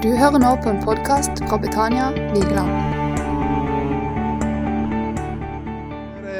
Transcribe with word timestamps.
Du 0.00 0.08
hører 0.16 0.40
nå 0.40 0.50
på 0.64 0.70
en 0.70 0.78
podkast 0.80 1.42
fra 1.44 1.58
Betania 1.60 2.06
Vigeland. 2.32 2.70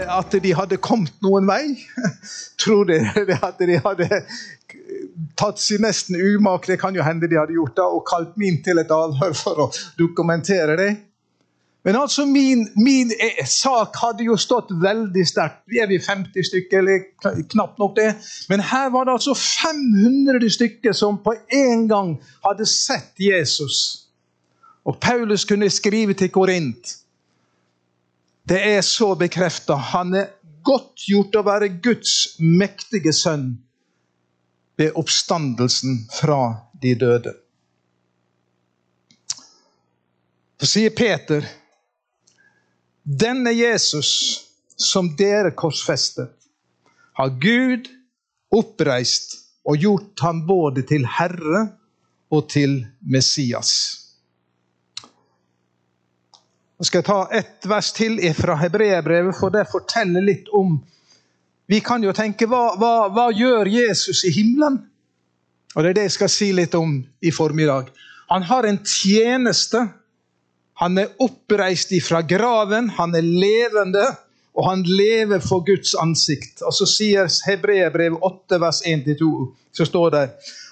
At 0.09 0.33
de 0.33 0.53
hadde 0.57 0.79
kommet 0.81 1.13
noen 1.21 1.45
vei. 1.45 1.75
Tror 2.63 2.89
dere 2.89 3.37
at 3.37 3.61
de 3.61 3.77
hadde 3.85 4.09
tatt 5.37 5.61
sin 5.61 5.85
nesten 5.85 6.17
umak, 6.17 6.65
det 6.73 6.79
kan 6.81 6.97
jo 6.97 7.05
hende 7.05 7.29
de 7.29 7.37
hadde 7.37 7.59
gjort 7.59 7.77
det, 7.77 7.85
og 7.85 8.07
kalt 8.09 8.41
min 8.41 8.63
til 8.65 8.81
et 8.81 8.97
avhør 8.97 9.37
for 9.37 9.65
å 9.67 9.69
dokumentere 10.01 10.81
det. 10.81 10.91
Men 11.83 11.97
altså, 11.97 12.27
min, 12.27 12.69
min 12.77 13.13
eh, 13.21 13.47
sak 13.47 13.97
hadde 13.97 14.25
jo 14.25 14.37
stått 14.37 14.69
veldig 14.83 15.23
sterkt. 15.29 15.63
Vi 15.71 15.81
er 15.81 15.89
vi 15.89 15.97
50 16.03 16.45
stykker, 16.51 16.83
eller 16.83 17.07
knapt 17.49 17.79
nok 17.81 17.95
det. 17.97 18.11
Men 18.49 18.61
her 18.61 18.91
var 18.93 19.09
det 19.09 19.15
altså 19.17 19.35
500 19.35 20.51
stykker 20.51 20.93
som 20.93 21.23
på 21.25 21.35
en 21.49 21.87
gang 21.89 22.19
hadde 22.45 22.67
sett 22.69 23.17
Jesus. 23.17 24.07
Og 24.85 25.01
Paulus 25.01 25.45
kunne 25.49 25.71
skrive 25.71 26.15
til 26.15 26.29
Korint. 26.29 26.97
Det 28.49 28.61
er 28.61 28.81
så 28.85 29.15
bekrefta. 29.15 29.75
Han 29.75 30.15
er 30.15 30.33
godt 30.65 31.07
gjort 31.09 31.37
å 31.37 31.45
være 31.47 31.71
Guds 31.81 32.35
mektige 32.41 33.13
sønn 33.17 33.55
ved 34.81 34.93
oppstandelsen 35.01 36.03
fra 36.13 36.43
de 36.83 36.93
døde. 37.01 37.33
Så 40.61 40.69
sier 40.75 40.93
Peter 40.93 41.47
denne 43.03 43.53
Jesus 43.53 44.41
som 44.77 45.13
dere 45.17 45.53
korsfestet, 45.57 46.33
har 47.13 47.33
Gud 47.41 47.89
oppreist 48.55 49.37
og 49.69 49.77
gjort 49.77 50.23
ham 50.25 50.45
både 50.47 50.85
til 50.89 51.05
Herre 51.19 51.67
og 52.31 52.49
til 52.51 52.81
Messias. 53.01 53.73
Nå 56.81 56.87
skal 56.89 57.03
jeg 57.03 57.09
ta 57.11 57.19
ett 57.37 57.67
vers 57.69 57.91
til 57.93 58.17
fra 58.33 58.57
Hebreabrevet, 58.57 59.37
for 59.37 59.53
det 59.53 59.69
forteller 59.69 60.25
litt 60.25 60.49
om 60.57 60.79
Vi 61.71 61.79
kan 61.87 62.03
jo 62.03 62.11
tenke 62.11 62.49
hva, 62.51 62.73
hva, 62.81 62.95
hva 63.15 63.29
gjør 63.31 63.69
Jesus 63.71 64.25
i 64.27 64.33
himmelen? 64.35 64.81
Og 65.77 65.85
Det 65.85 65.91
er 65.91 65.95
det 65.95 66.07
jeg 66.09 66.15
skal 66.17 66.31
si 66.33 66.49
litt 66.51 66.75
om 66.75 66.97
i 67.23 67.31
formiddag. 67.31 67.93
Han 68.33 68.43
har 68.43 68.67
en 68.67 68.81
tjeneste 68.83 69.85
han 70.81 70.97
er 70.99 71.13
oppreist 71.21 71.93
ifra 71.93 72.23
graven, 72.25 72.89
han 72.97 73.15
er 73.15 73.27
levende, 73.27 74.07
og 74.57 74.65
han 74.67 74.83
lever 74.89 75.43
for 75.45 75.65
Guds 75.67 75.93
ansikt. 75.95 76.63
Og 76.65 76.73
Så 76.75 76.89
sier 76.89 77.29
Hebreerbrev 77.47 78.17
8, 78.25 78.61
vers 78.61 78.81
1-2, 78.89 79.29
så 79.77 79.85
står 79.85 80.11
det 80.17 80.25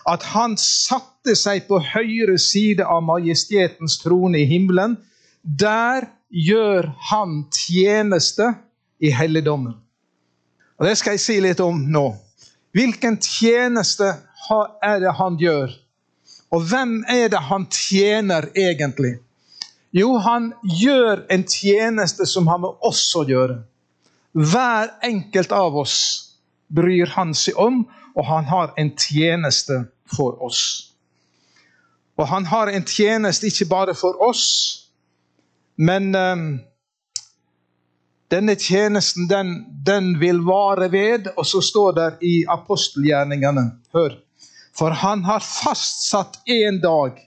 at 0.09 0.25
han 0.33 0.57
satte 0.57 1.35
seg 1.37 1.67
på 1.69 1.83
høyre 1.85 2.39
side 2.41 2.87
av 2.89 3.03
majestetens 3.05 3.99
trone 4.01 4.41
i 4.41 4.49
himmelen. 4.49 4.97
Der 5.45 6.09
gjør 6.33 6.89
han 7.11 7.43
tjeneste 7.53 8.55
i 9.05 9.13
helligdommen. 9.13 9.77
Og 10.79 10.87
Det 10.87 10.97
skal 10.97 11.19
jeg 11.19 11.21
si 11.21 11.39
litt 11.45 11.61
om 11.61 11.85
nå. 11.93 12.07
Hvilken 12.73 13.21
tjeneste 13.21 14.15
er 14.83 15.01
det 15.05 15.13
han 15.21 15.37
gjør? 15.37 15.73
Og 16.57 16.65
hvem 16.65 17.03
er 17.05 17.29
det 17.29 17.45
han 17.51 17.67
tjener 17.69 18.49
egentlig? 18.57 19.19
Jo, 19.97 20.19
han 20.21 20.53
gjør 20.63 21.25
en 21.33 21.45
tjeneste 21.49 22.27
som 22.29 22.49
har 22.51 22.61
med 22.61 22.85
oss 22.85 23.07
å 23.17 23.25
gjøre. 23.29 23.63
Hver 24.37 24.93
enkelt 25.07 25.53
av 25.57 25.77
oss 25.81 25.97
bryr 26.69 27.09
han 27.17 27.33
seg 27.35 27.57
om, 27.57 27.87
og 28.15 28.27
han 28.29 28.49
har 28.51 28.75
en 28.77 28.93
tjeneste 28.99 29.87
for 30.13 30.37
oss. 30.45 30.63
Og 32.19 32.27
han 32.29 32.49
har 32.51 32.73
en 32.73 32.85
tjeneste 32.87 33.49
ikke 33.49 33.69
bare 33.71 33.95
for 33.97 34.19
oss, 34.27 34.45
men 35.79 36.11
um, 36.15 36.49
denne 38.29 38.57
tjenesten 38.59 39.29
den, 39.31 39.53
den, 39.87 40.17
vil 40.21 40.43
vare 40.45 40.91
ved. 40.93 41.31
Og 41.37 41.47
så 41.47 41.63
står 41.63 41.95
det 41.97 42.09
i 42.27 42.35
apostelgjerningene 42.51 43.65
Hør. 43.95 44.19
For 44.79 44.95
han 44.95 45.25
har 45.27 45.43
fastsatt 45.43 46.41
en 46.51 46.83
dag 46.83 47.23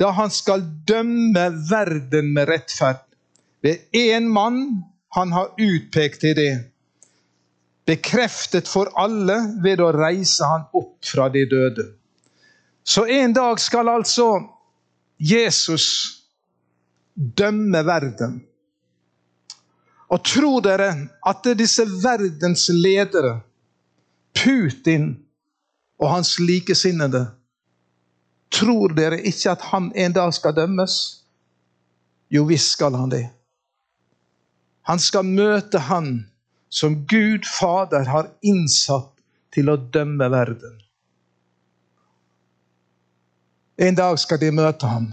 da 0.00 0.10
han 0.16 0.30
skal 0.32 0.64
dømme 0.88 1.50
verden 1.68 2.32
med 2.32 2.48
rettferd. 2.48 3.02
Det 3.60 3.74
er 3.92 4.16
én 4.16 4.28
mann 4.32 4.62
han 5.12 5.32
har 5.32 5.52
utpekt 5.60 6.22
til 6.24 6.36
det. 6.38 6.52
Bekreftet 7.84 8.68
for 8.70 8.88
alle 8.96 9.36
ved 9.62 9.82
å 9.82 9.90
reise 9.92 10.46
han 10.46 10.64
opp 10.72 11.04
fra 11.04 11.28
de 11.32 11.44
døde. 11.50 11.90
Så 12.84 13.04
en 13.06 13.34
dag 13.36 13.60
skal 13.60 13.90
altså 13.92 14.28
Jesus 15.20 15.86
dømme 17.14 17.82
verden. 17.84 18.38
Og 20.10 20.24
tror 20.24 20.62
dere 20.64 20.88
at 21.26 21.50
disse 21.58 21.84
verdens 22.02 22.70
ledere, 22.72 23.40
Putin 24.34 25.12
og 26.00 26.08
hans 26.14 26.38
likesinnede, 26.40 27.26
Tror 28.50 28.94
dere 28.96 29.20
ikke 29.22 29.52
at 29.54 29.62
han 29.70 29.92
en 29.94 30.14
dag 30.14 30.34
skal 30.34 30.54
dømmes? 30.56 30.96
Jo 32.30 32.44
visst 32.48 32.74
skal 32.74 32.94
han 32.98 33.10
det. 33.10 33.28
Han 34.90 34.98
skal 34.98 35.26
møte 35.26 35.78
han 35.86 36.12
som 36.70 37.00
Gud 37.06 37.46
Fader 37.46 38.06
har 38.10 38.30
innsatt 38.46 39.12
til 39.54 39.70
å 39.70 39.78
dømme 39.78 40.30
verden. 40.30 40.78
En 43.80 43.96
dag 43.96 44.18
skal 44.20 44.40
de 44.42 44.50
møte 44.54 44.86
ham 44.86 45.08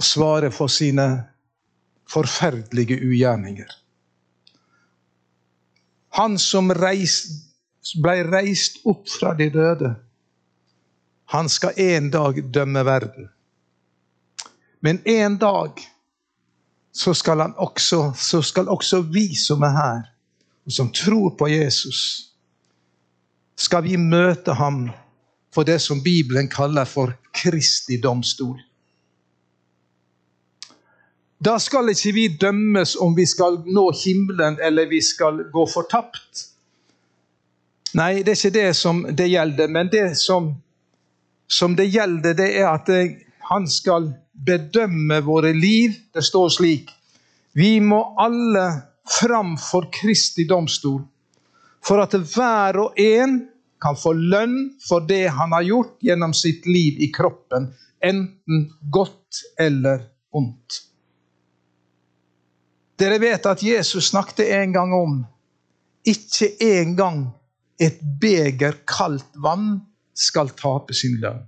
og 0.00 0.06
svare 0.06 0.50
for 0.52 0.72
sine 0.72 1.06
forferdelige 2.10 2.98
ugjerninger. 3.00 3.70
Han 6.18 6.38
som 6.40 6.70
reist, 6.74 7.32
ble 8.02 8.22
reist 8.26 8.80
opp 8.88 9.08
fra 9.08 9.32
de 9.38 9.48
døde 9.54 9.94
han 11.30 11.48
skal 11.48 11.78
en 11.78 12.10
dag 12.10 12.42
dømme 12.50 12.82
verden. 12.84 13.28
Men 14.80 14.98
en 15.08 15.36
dag 15.38 15.78
så 16.92 17.14
skal, 17.14 17.40
også, 17.40 18.12
så 18.16 18.42
skal 18.42 18.68
også 18.68 18.98
vi 19.00 19.28
som 19.38 19.62
er 19.62 19.76
her, 19.76 20.00
og 20.66 20.72
som 20.72 20.88
tror 20.92 21.36
på 21.38 21.46
Jesus, 21.46 22.00
skal 23.54 23.84
vi 23.84 23.94
møte 23.96 24.56
ham 24.58 24.88
for 25.54 25.62
det 25.62 25.78
som 25.84 26.02
Bibelen 26.02 26.48
kaller 26.50 26.84
for 26.84 27.12
Kristi 27.34 28.00
domstol. 28.02 28.56
Da 31.38 31.58
skal 31.62 31.92
ikke 31.92 32.12
vi 32.16 32.24
dømmes 32.40 32.96
om 32.96 33.14
vi 33.16 33.26
skal 33.26 33.60
nå 33.70 33.84
himmelen 34.02 34.58
eller 34.58 34.90
vi 34.90 34.98
skal 35.00 35.44
gå 35.52 35.66
fortapt. 35.70 36.42
Nei, 37.94 38.24
det 38.26 38.34
er 38.34 38.40
ikke 38.40 38.58
det 38.58 38.74
som 38.76 39.04
det 39.06 39.30
gjelder, 39.30 39.70
men 39.70 39.92
det 39.94 40.18
som 40.18 40.50
som 41.50 41.74
det 41.76 41.90
gjelder, 41.90 42.34
det 42.38 42.48
er 42.60 42.68
at 42.70 42.90
han 43.50 43.66
skal 43.68 44.12
bedømme 44.32 45.20
våre 45.26 45.52
liv. 45.56 45.96
Det 46.14 46.22
står 46.24 46.48
slik 46.54 46.92
Vi 47.58 47.80
må 47.82 47.98
alle 48.22 48.66
fram 49.10 49.56
for 49.58 49.88
Kristi 49.90 50.46
domstol, 50.46 51.02
for 51.82 52.02
at 52.04 52.14
hver 52.14 52.78
og 52.78 53.00
en 53.00 53.40
kan 53.82 53.96
få 53.98 54.12
lønn 54.14 54.76
for 54.84 55.02
det 55.08 55.24
han 55.34 55.56
har 55.56 55.66
gjort 55.66 55.96
gjennom 56.04 56.34
sitt 56.36 56.68
liv 56.68 57.00
i 57.02 57.10
kroppen, 57.10 57.72
enten 57.98 58.68
godt 58.92 59.42
eller 59.58 60.04
ondt. 60.36 60.84
Dere 63.00 63.18
vet 63.18 63.46
at 63.48 63.62
Jesus 63.64 64.12
snakket 64.12 64.44
en 64.60 64.74
gang 64.76 64.94
om 64.94 65.20
ikke 66.06 66.52
engang 66.60 67.24
et 67.80 67.98
beger 68.20 68.76
kaldt 68.88 69.32
vann 69.40 69.80
skal 70.20 70.52
tape 70.58 70.94
sin 70.94 71.16
lønn. 71.22 71.40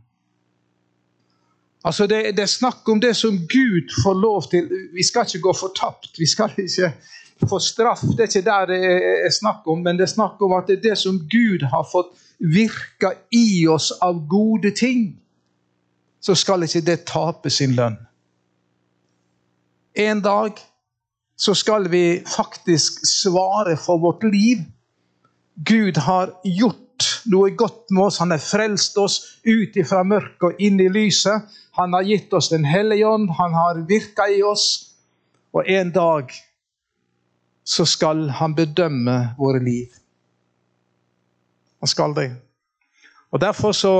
Altså 1.84 2.06
det, 2.06 2.36
det, 2.36 2.44
er 2.44 2.50
snakk 2.50 2.88
om 2.88 3.00
det 3.02 3.16
som 3.18 3.38
Gud 3.50 3.90
får 4.04 4.14
lov 4.14 4.44
til. 4.50 4.68
Vi 4.94 5.02
skal 5.02 5.26
ikke 5.26 5.42
gå 5.48 5.54
fortapt. 5.58 6.12
Vi 6.18 6.26
skal 6.30 6.54
ikke 6.58 6.92
få 7.50 7.58
straff. 7.58 8.04
Det 8.16 8.20
er 8.20 8.30
ikke 8.30 8.44
der 8.46 8.66
det 8.70 8.80
er 9.26 9.32
snakk 9.34 9.66
om, 9.66 9.82
men 9.82 9.98
det 9.98 10.06
er 10.06 10.14
snakk 10.14 10.42
om 10.42 10.54
at 10.58 10.70
det 10.70 10.78
er 10.78 10.84
det 10.90 10.98
som 10.98 11.18
Gud 11.18 11.66
har 11.72 11.86
fått 11.92 12.14
virka 12.38 13.12
i 13.30 13.66
oss 13.70 13.90
av 14.02 14.26
gode 14.28 14.70
ting, 14.78 15.18
så 16.22 16.34
skal 16.38 16.62
ikke 16.66 16.84
det 16.86 17.04
tape 17.06 17.50
sin 17.50 17.74
lønn. 17.78 17.98
En 19.98 20.22
dag 20.22 20.58
så 21.36 21.54
skal 21.54 21.90
vi 21.90 22.22
faktisk 22.26 23.02
svare 23.06 23.76
for 23.76 23.98
vårt 23.98 24.22
liv. 24.22 24.62
Gud 25.66 25.98
har 26.06 26.30
gjort 26.44 26.81
noe 27.30 27.50
godt 27.56 27.90
med 27.90 28.04
oss. 28.04 28.18
Han 28.22 28.34
har 28.34 28.42
frelst 28.42 28.96
oss 28.98 29.18
ut 29.42 29.76
fra 29.88 30.02
mørket 30.04 30.48
og 30.48 30.62
inn 30.62 30.80
i 30.80 30.88
lyset. 30.92 31.48
Han 31.78 31.94
har 31.96 32.06
gitt 32.06 32.32
oss 32.32 32.50
Den 32.52 32.64
hellige 32.64 33.06
ånd. 33.08 33.30
Han 33.38 33.54
har 33.54 33.82
virka 33.88 34.28
i 34.28 34.42
oss. 34.42 34.94
Og 35.52 35.68
en 35.68 35.92
dag 35.92 36.32
så 37.64 37.86
skal 37.86 38.28
han 38.40 38.54
bedømme 38.54 39.34
våre 39.38 39.60
liv. 39.62 39.88
Han 41.80 41.88
skal 41.88 42.14
det. 42.14 42.30
Og 43.30 43.40
Derfor 43.40 43.72
så 43.72 43.94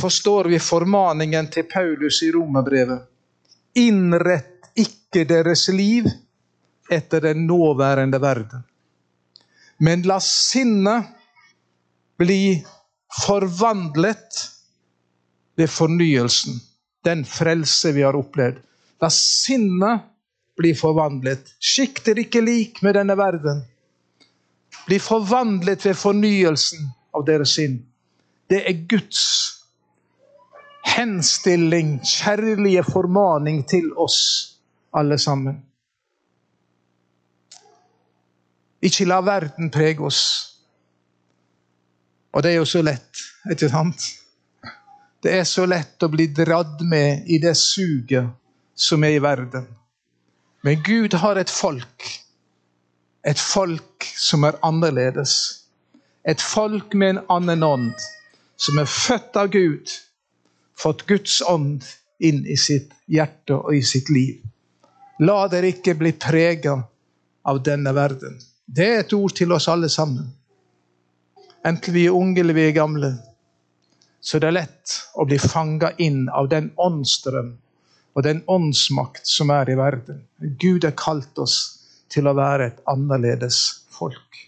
forstår 0.00 0.44
vi 0.44 0.58
formaningen 0.58 1.50
til 1.50 1.62
Paulus 1.62 2.22
i 2.22 2.32
romerbrevet. 2.32 3.06
Innrett 3.74 4.70
ikke 4.78 5.24
deres 5.28 5.68
liv 5.68 6.08
etter 6.90 7.20
den 7.20 7.46
nåværende 7.46 8.20
verden, 8.20 8.64
men 9.80 10.02
la 10.08 10.18
sinnet 10.20 11.08
bli 12.20 12.60
forvandlet 13.26 14.40
ved 15.56 15.70
fornyelsen, 15.72 16.60
den 17.04 17.24
frelse 17.24 17.92
vi 17.96 18.04
har 18.04 18.16
opplevd. 18.16 18.60
La 19.00 19.08
sinnet 19.10 20.04
bli 20.60 20.74
forvandlet. 20.76 21.54
Skikk 21.56 22.02
dere 22.04 22.26
ikke 22.26 22.42
lik 22.44 22.82
med 22.84 22.98
denne 23.00 23.16
verden. 23.16 23.62
Bli 24.84 24.98
forvandlet 25.00 25.86
ved 25.86 25.96
fornyelsen 25.96 26.90
av 27.16 27.24
deres 27.28 27.56
sinn. 27.56 27.80
Det 28.50 28.60
er 28.68 28.84
Guds 28.90 29.24
henstilling, 30.84 31.98
kjærlige 32.04 32.84
formaning 32.84 33.62
til 33.68 33.92
oss 33.96 34.20
alle 34.96 35.18
sammen. 35.18 35.62
Ikke 38.82 39.04
la 39.08 39.20
verden 39.24 39.70
prege 39.70 40.00
oss. 40.06 40.22
Og 42.32 42.42
det 42.42 42.52
er 42.52 42.60
jo 42.60 42.68
så 42.68 42.82
lett, 42.86 43.22
ikke 43.50 43.68
sant? 43.68 44.06
Det 45.20 45.34
er 45.36 45.44
så 45.44 45.66
lett 45.68 46.00
å 46.02 46.08
bli 46.08 46.30
dratt 46.32 46.80
med 46.88 47.28
i 47.28 47.40
det 47.42 47.52
suget 47.58 48.30
som 48.74 49.04
er 49.04 49.18
i 49.18 49.22
verden. 49.22 49.66
Men 50.64 50.82
Gud 50.84 51.16
har 51.20 51.36
et 51.36 51.50
folk. 51.52 52.06
Et 53.28 53.40
folk 53.40 54.06
som 54.16 54.46
er 54.48 54.56
annerledes. 54.64 55.34
Et 56.24 56.40
folk 56.40 56.94
med 56.94 57.16
en 57.16 57.22
annen 57.36 57.64
ånd. 57.64 58.06
Som 58.56 58.80
er 58.80 58.88
født 58.88 59.36
av 59.36 59.52
Gud. 59.52 59.92
Fått 60.80 61.04
Guds 61.08 61.40
ånd 61.44 61.84
inn 62.20 62.44
i 62.48 62.56
sitt 62.60 62.92
hjerte 63.08 63.56
og 63.56 63.76
i 63.76 63.82
sitt 63.84 64.08
liv. 64.12 64.40
La 65.20 65.44
dere 65.52 65.74
ikke 65.74 65.98
bli 66.00 66.14
prega 66.16 66.78
av 67.44 67.60
denne 67.64 67.92
verden. 67.96 68.38
Det 68.70 68.86
er 68.86 69.00
et 69.02 69.12
ord 69.16 69.32
til 69.34 69.50
oss 69.52 69.66
alle 69.68 69.88
sammen. 69.90 70.28
Enten 71.66 71.94
vi 71.94 72.04
er 72.06 72.14
unge 72.14 72.38
eller 72.40 72.54
vi 72.54 72.68
er 72.68 72.76
gamle. 72.76 73.10
Så 74.20 74.38
det 74.38 74.50
er 74.50 74.58
lett 74.60 74.94
å 75.18 75.26
bli 75.26 75.40
fanga 75.42 75.90
inn 75.98 76.28
av 76.28 76.50
den 76.52 76.70
åndsstrøm 76.78 77.50
og 78.14 78.22
den 78.26 78.44
åndsmakt 78.50 79.26
som 79.26 79.50
er 79.50 79.72
i 79.72 79.78
verden. 79.78 80.22
Gud 80.38 80.86
har 80.86 80.94
kalt 80.98 81.38
oss 81.42 81.56
til 82.12 82.30
å 82.30 82.36
være 82.38 82.68
et 82.70 82.80
annerledes 82.90 83.58
folk. 83.90 84.38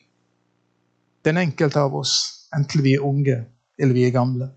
Den 1.26 1.38
enkelte 1.42 1.82
av 1.82 1.94
oss, 1.98 2.14
enten 2.54 2.82
vi 2.84 2.94
er 2.98 3.06
unge 3.06 3.40
eller 3.78 3.96
vi 3.96 4.06
er 4.06 4.14
gamle. 4.14 4.52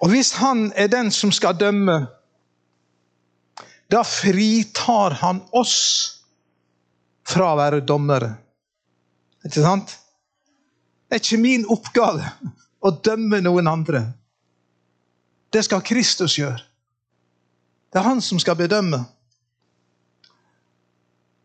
Og 0.00 0.14
hvis 0.14 0.36
han 0.38 0.68
er 0.78 0.90
den 0.92 1.10
som 1.10 1.34
skal 1.34 1.58
dømme, 1.58 1.98
da 3.90 4.04
fritar 4.06 5.18
han 5.18 5.42
oss 5.50 6.19
fra 7.30 7.52
å 7.52 7.58
være 7.58 7.82
dommere. 7.86 8.32
Ikke 9.46 9.62
sant? 9.64 9.94
Det 11.08 11.18
er 11.18 11.22
ikke 11.24 11.42
min 11.42 11.68
oppgave 11.70 12.26
å 12.80 12.92
dømme 13.04 13.40
noen 13.44 13.68
andre. 13.70 14.02
Det 15.50 15.64
skal 15.66 15.82
Kristus 15.86 16.36
gjøre. 16.38 16.60
Det 17.90 17.98
er 17.98 18.06
han 18.06 18.20
som 18.22 18.38
skal 18.38 18.58
bedømme. 18.58 19.00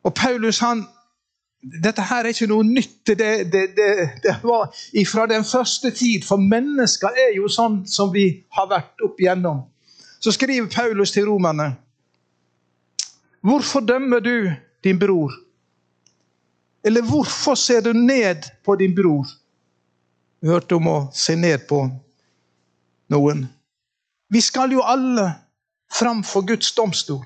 Og 0.06 0.14
Paulus 0.14 0.62
han, 0.62 0.86
Dette 1.66 2.04
her 2.06 2.28
er 2.28 2.36
ikke 2.36 2.46
noe 2.46 2.62
nytt. 2.62 3.00
Det, 3.10 3.16
det, 3.50 3.62
det, 3.74 3.86
det 4.22 4.34
var 4.44 4.68
fra 5.10 5.24
den 5.26 5.42
første 5.42 5.90
tid. 5.98 6.22
For 6.22 6.38
mennesker 6.38 7.18
er 7.18 7.32
jo 7.34 7.50
sånn 7.50 7.80
som 7.90 8.12
vi 8.14 8.28
har 8.54 8.68
vært 8.70 9.02
opp 9.02 9.18
igjennom. 9.18 9.64
Så 10.22 10.36
skriver 10.36 10.70
Paulus 10.70 11.16
til 11.16 11.26
romerne. 11.26 11.72
Hvorfor 13.42 13.82
dømmer 13.82 14.22
du 14.22 14.52
din 14.86 15.02
bror? 15.02 15.34
Eller 16.86 17.02
hvorfor 17.02 17.56
ser 17.58 17.82
du 17.82 17.94
ned 17.94 18.46
på 18.66 18.76
din 18.76 18.96
bror? 18.96 19.26
Vi 20.42 20.52
hørte 20.54 20.78
om 20.78 20.88
å 20.88 20.98
se 21.14 21.34
ned 21.36 21.66
på 21.70 21.80
noen. 23.10 23.48
Vi 24.30 24.42
skal 24.42 24.74
jo 24.76 24.84
alle 24.86 25.32
framfor 25.90 26.46
Guds 26.46 26.70
domstol. 26.78 27.24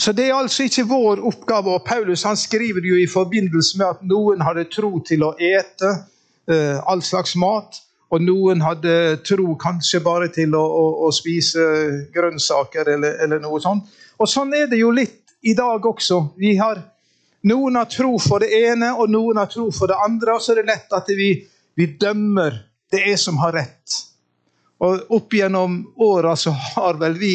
Så 0.00 0.12
det 0.16 0.30
er 0.30 0.38
altså 0.38 0.64
ikke 0.64 0.86
vår 0.88 1.20
oppgave. 1.28 1.74
og 1.74 1.84
Paulus 1.84 2.22
han 2.24 2.36
skriver 2.36 2.80
jo 2.88 2.96
i 2.96 3.06
forbindelse 3.06 3.78
med 3.78 3.86
at 3.86 4.02
noen 4.02 4.40
hadde 4.40 4.64
tro 4.72 4.94
til 5.04 5.26
å 5.26 5.34
ete 5.36 5.90
uh, 6.48 6.78
all 6.88 7.02
slags 7.04 7.36
mat. 7.36 7.82
Og 8.10 8.24
noen 8.24 8.62
hadde 8.64 9.20
tro 9.28 9.52
kanskje 9.60 10.00
bare 10.02 10.30
til 10.32 10.56
å, 10.56 10.62
å, 10.64 10.86
å 11.06 11.10
spise 11.14 11.60
grønnsaker 12.14 12.88
eller, 12.96 13.20
eller, 13.22 13.42
noe 13.44 13.60
sånt. 13.62 13.92
Og 14.18 14.28
sånn 14.28 14.56
er 14.56 14.66
det 14.72 14.80
jo 14.80 14.88
litt 14.90 15.19
i 15.42 15.54
dag 15.54 15.86
også. 15.86 16.24
Vi 16.36 16.56
har 16.56 16.82
Noen 17.40 17.78
har 17.78 17.86
tro 17.88 18.18
for 18.20 18.42
det 18.44 18.50
ene, 18.52 18.90
og 18.92 19.08
noen 19.08 19.38
har 19.40 19.46
tro 19.48 19.70
for 19.72 19.88
det 19.88 19.96
andre. 20.04 20.34
Og 20.36 20.42
så 20.44 20.52
er 20.52 20.60
det 20.60 20.74
lett 20.74 20.92
at 20.92 21.06
vi, 21.16 21.30
vi 21.72 21.86
dømmer 21.96 22.58
det 22.92 23.00
er 23.08 23.16
som 23.16 23.38
har 23.40 23.54
rett. 23.56 23.94
Og 24.84 25.12
opp 25.16 25.32
gjennom 25.32 25.78
åra 26.04 26.34
så 26.36 26.52
har 26.52 26.98
vel 27.00 27.16
vi 27.20 27.34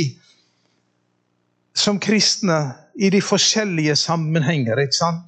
som 1.75 1.98
kristne 2.00 2.60
i 2.96 3.10
de 3.10 3.22
forskjellige 3.22 3.96
sammenhenger 4.00 4.84
ikke 4.86 4.98
sant? 4.98 5.24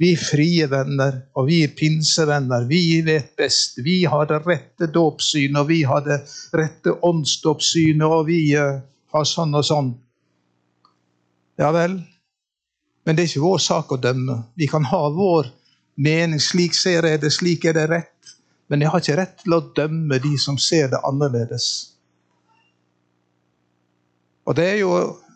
Vi 0.00 0.10
er 0.10 0.18
frie 0.18 0.66
venner, 0.66 1.20
og 1.38 1.46
vi 1.46 1.60
er 1.62 1.74
pinsevenner. 1.78 2.64
Vi 2.66 2.98
vet 3.06 3.28
best. 3.38 3.78
Vi 3.84 4.00
har 4.10 4.26
det 4.26 4.40
rette 4.42 4.88
dåpssynet, 4.90 5.60
og 5.60 5.68
vi 5.68 5.84
har 5.86 6.02
det 6.02 6.18
rette 6.56 6.96
åndsdåpssynet, 7.06 8.02
og 8.08 8.26
vi 8.26 8.40
uh, 8.58 8.80
har 9.14 9.28
sånn 9.28 9.54
og 9.54 9.62
sånn. 9.68 9.92
Ja 11.62 11.70
vel. 11.76 12.00
Men 13.04 13.16
det 13.16 13.24
er 13.24 13.30
ikke 13.32 13.44
vår 13.44 13.62
sak 13.62 13.92
å 13.92 14.00
dømme. 14.00 14.38
Vi 14.56 14.68
kan 14.70 14.86
ha 14.88 15.02
vår 15.12 15.50
mening. 16.00 16.40
Slik 16.40 16.76
ser 16.76 17.06
jeg 17.08 17.20
det, 17.22 17.32
slik 17.32 17.66
er 17.68 17.76
det 17.76 17.88
rett. 17.90 18.36
Men 18.72 18.80
jeg 18.80 18.92
har 18.92 19.02
ikke 19.02 19.18
rett 19.20 19.36
til 19.42 19.56
å 19.56 19.64
dømme 19.76 20.18
de 20.24 20.32
som 20.40 20.56
ser 20.60 20.88
det 20.92 21.02
annerledes. 21.04 21.66
Og 24.48 24.56
det 24.56 24.64
er 24.70 24.80
jo 24.80 24.94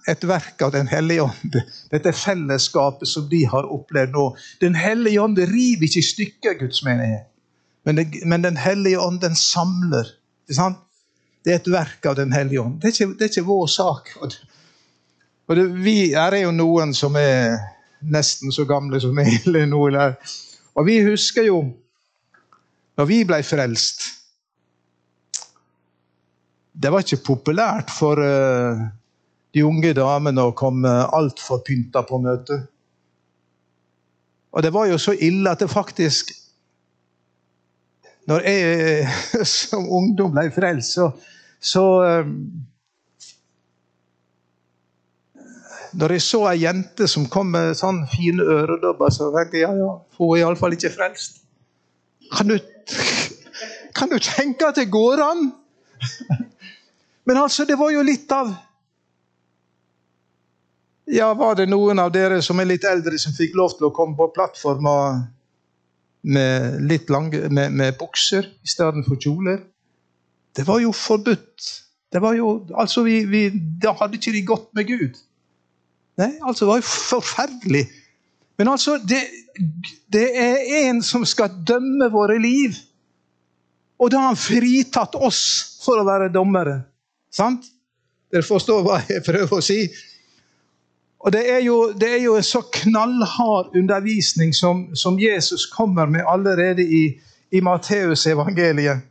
et 0.08 0.24
verk 0.24 0.62
av 0.64 0.72
Den 0.72 0.88
hellige 0.88 1.26
ånd, 1.26 1.56
dette 1.92 2.12
fellesskapet 2.16 3.08
som 3.08 3.26
de 3.28 3.42
har 3.48 3.68
opplevd 3.68 4.14
nå. 4.16 4.24
Den 4.60 4.76
hellige 4.78 5.20
ånd 5.20 5.40
river 5.50 5.84
ikke 5.84 6.00
i 6.00 6.06
stykker 6.06 6.56
Guds 6.62 6.80
menighet, 6.86 7.28
men, 7.84 8.00
det, 8.00 8.22
men 8.24 8.44
Den 8.44 8.56
hellige 8.56 9.00
ånd 9.00 9.20
den 9.20 9.36
samler. 9.36 10.14
Det 10.48 11.52
er 11.52 11.60
et 11.60 11.72
verk 11.72 12.08
av 12.08 12.16
Den 12.16 12.32
hellige 12.32 12.62
ånd. 12.64 12.80
Det 12.80 12.88
er 12.90 12.96
ikke, 12.96 13.18
det 13.18 13.26
er 13.26 13.32
ikke 13.34 13.48
vår 13.48 13.66
sak. 13.72 14.14
Og 15.48 15.56
det, 15.56 15.64
vi, 15.80 15.96
Her 16.12 16.36
er 16.36 16.44
jo 16.44 16.52
noen 16.54 16.92
som 16.96 17.16
er 17.16 17.56
nesten 18.04 18.52
så 18.54 18.66
gamle 18.68 19.00
som 19.00 19.16
meg. 19.16 19.30
eller 19.46 19.68
noe. 19.70 20.12
Og 20.76 20.86
vi 20.86 21.00
husker 21.06 21.48
jo 21.48 21.62
når 22.98 23.06
vi 23.06 23.20
ble 23.26 23.36
frelst 23.46 24.08
Det 26.78 26.90
var 26.90 27.04
ikke 27.04 27.24
populært 27.26 27.90
for 27.94 28.18
uh, 28.22 28.80
de 29.54 29.62
unge 29.66 29.94
damene 29.94 30.44
å 30.46 30.54
komme 30.54 30.90
altfor 31.14 31.62
pynta 31.66 32.04
på 32.06 32.20
møte. 32.22 32.58
Og 34.54 34.62
det 34.62 34.70
var 34.74 34.86
jo 34.86 34.98
så 35.02 35.14
ille 35.14 35.50
at 35.50 35.62
det 35.62 35.70
faktisk 35.70 36.30
Når 38.30 38.46
jeg 38.46 39.08
som 39.58 39.88
ungdom 39.88 40.34
ble 40.36 40.50
frelst, 40.54 40.98
så, 40.98 41.08
så 41.58 41.84
um, 42.22 42.34
Når 45.96 46.12
jeg 46.16 46.22
så 46.22 46.42
ei 46.50 46.62
jente 46.62 47.08
som 47.08 47.26
kom 47.32 47.52
med 47.54 47.76
sånn 47.78 48.02
fine 48.12 48.44
øredobber, 48.44 49.12
så 49.14 49.30
tenkte 49.34 49.60
jeg 49.60 49.66
ja, 49.66 49.74
ja, 49.78 49.92
hun 50.18 50.34
er 50.34 50.42
iallfall 50.42 50.76
ikke 50.76 50.92
frelst. 50.92 51.40
Kan 52.34 52.52
du, 52.52 52.58
kan 53.96 54.12
du 54.12 54.18
tenke 54.20 54.68
at 54.68 54.80
det 54.80 54.90
går 54.92 55.22
an? 55.24 55.50
Men 57.28 57.40
altså, 57.44 57.64
det 57.68 57.78
var 57.78 57.92
jo 57.92 58.04
litt 58.06 58.30
av 58.32 58.54
Ja, 61.08 61.32
var 61.32 61.56
det 61.56 61.70
noen 61.70 62.00
av 62.02 62.12
dere 62.12 62.42
som 62.44 62.60
er 62.60 62.68
litt 62.68 62.84
eldre, 62.84 63.16
som 63.16 63.32
fikk 63.32 63.54
lov 63.56 63.78
til 63.78 63.88
å 63.88 63.94
komme 63.96 64.16
på 64.16 64.28
plattforma 64.36 64.94
med 66.28 66.82
litt 66.84 67.08
lange, 67.08 67.46
med, 67.48 67.72
med 67.72 67.96
bukser 67.96 68.50
istedenfor 68.66 69.16
kjoler? 69.16 69.62
Det 70.52 70.66
var 70.68 70.82
jo 70.82 70.92
forbudt. 70.92 71.68
Det 72.12 72.20
var 72.20 72.36
jo, 72.36 72.66
altså 72.76 73.04
vi, 73.06 73.22
vi, 73.28 73.48
Da 73.80 73.94
hadde 73.96 74.18
ikke 74.18 74.34
de 74.36 74.44
gått 74.48 74.68
med 74.76 74.88
Gud. 74.88 75.16
Nei, 76.18 76.32
altså 76.42 76.64
Det 76.64 76.70
var 76.72 76.80
jo 76.82 76.88
forferdelig. 76.88 77.84
Men 78.58 78.68
altså, 78.68 78.98
det, 78.98 79.22
det 80.12 80.26
er 80.34 80.62
en 80.88 81.02
som 81.02 81.24
skal 81.26 81.60
dømme 81.66 82.10
våre 82.10 82.40
liv. 82.42 82.74
Og 83.98 84.10
da 84.10 84.22
har 84.22 84.32
han 84.32 84.38
fritatt 84.38 85.14
oss 85.14 85.42
for 85.82 86.00
å 86.00 86.06
være 86.06 86.30
dommere. 86.34 86.80
Sant? 87.34 87.66
Dere 88.30 88.44
forstår 88.44 88.82
hva 88.84 89.00
jeg 89.08 89.24
prøver 89.26 89.58
å 89.58 89.64
si? 89.64 89.80
Og 91.18 91.32
Det 91.34 91.42
er 91.50 91.62
jo, 91.64 91.92
det 91.98 92.08
er 92.14 92.20
jo 92.22 92.36
en 92.38 92.46
så 92.46 92.60
knallhard 92.62 93.74
undervisning 93.76 94.52
som, 94.54 94.86
som 94.94 95.18
Jesus 95.18 95.66
kommer 95.66 96.06
med 96.06 96.26
allerede 96.26 96.82
i, 96.82 97.18
i 97.50 97.60
Matteus 97.60 98.26
evangeliet. 98.26 99.02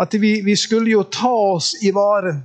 At 0.00 0.14
vi, 0.20 0.40
vi 0.44 0.56
skulle 0.56 0.90
jo 0.90 1.02
ta 1.12 1.32
oss 1.56 1.74
i 1.84 1.92
vare. 1.92 2.38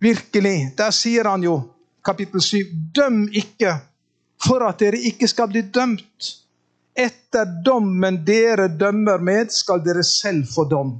Virkelig. 0.00 0.72
Der 0.76 0.92
sier 0.92 1.28
han 1.28 1.44
jo, 1.44 1.60
kapittel 2.04 2.40
7, 2.40 2.66
døm 2.94 3.26
ikke 3.32 3.74
for 4.42 4.64
at 4.66 4.80
dere 4.80 5.00
ikke 5.10 5.28
skal 5.28 5.50
bli 5.50 5.64
dømt. 5.74 6.32
Etter 6.98 7.46
dommen 7.64 8.22
dere 8.26 8.68
dømmer 8.78 9.22
med, 9.22 9.52
skal 9.54 9.82
dere 9.84 10.02
selv 10.06 10.48
få 10.50 10.64
dom. 10.70 10.96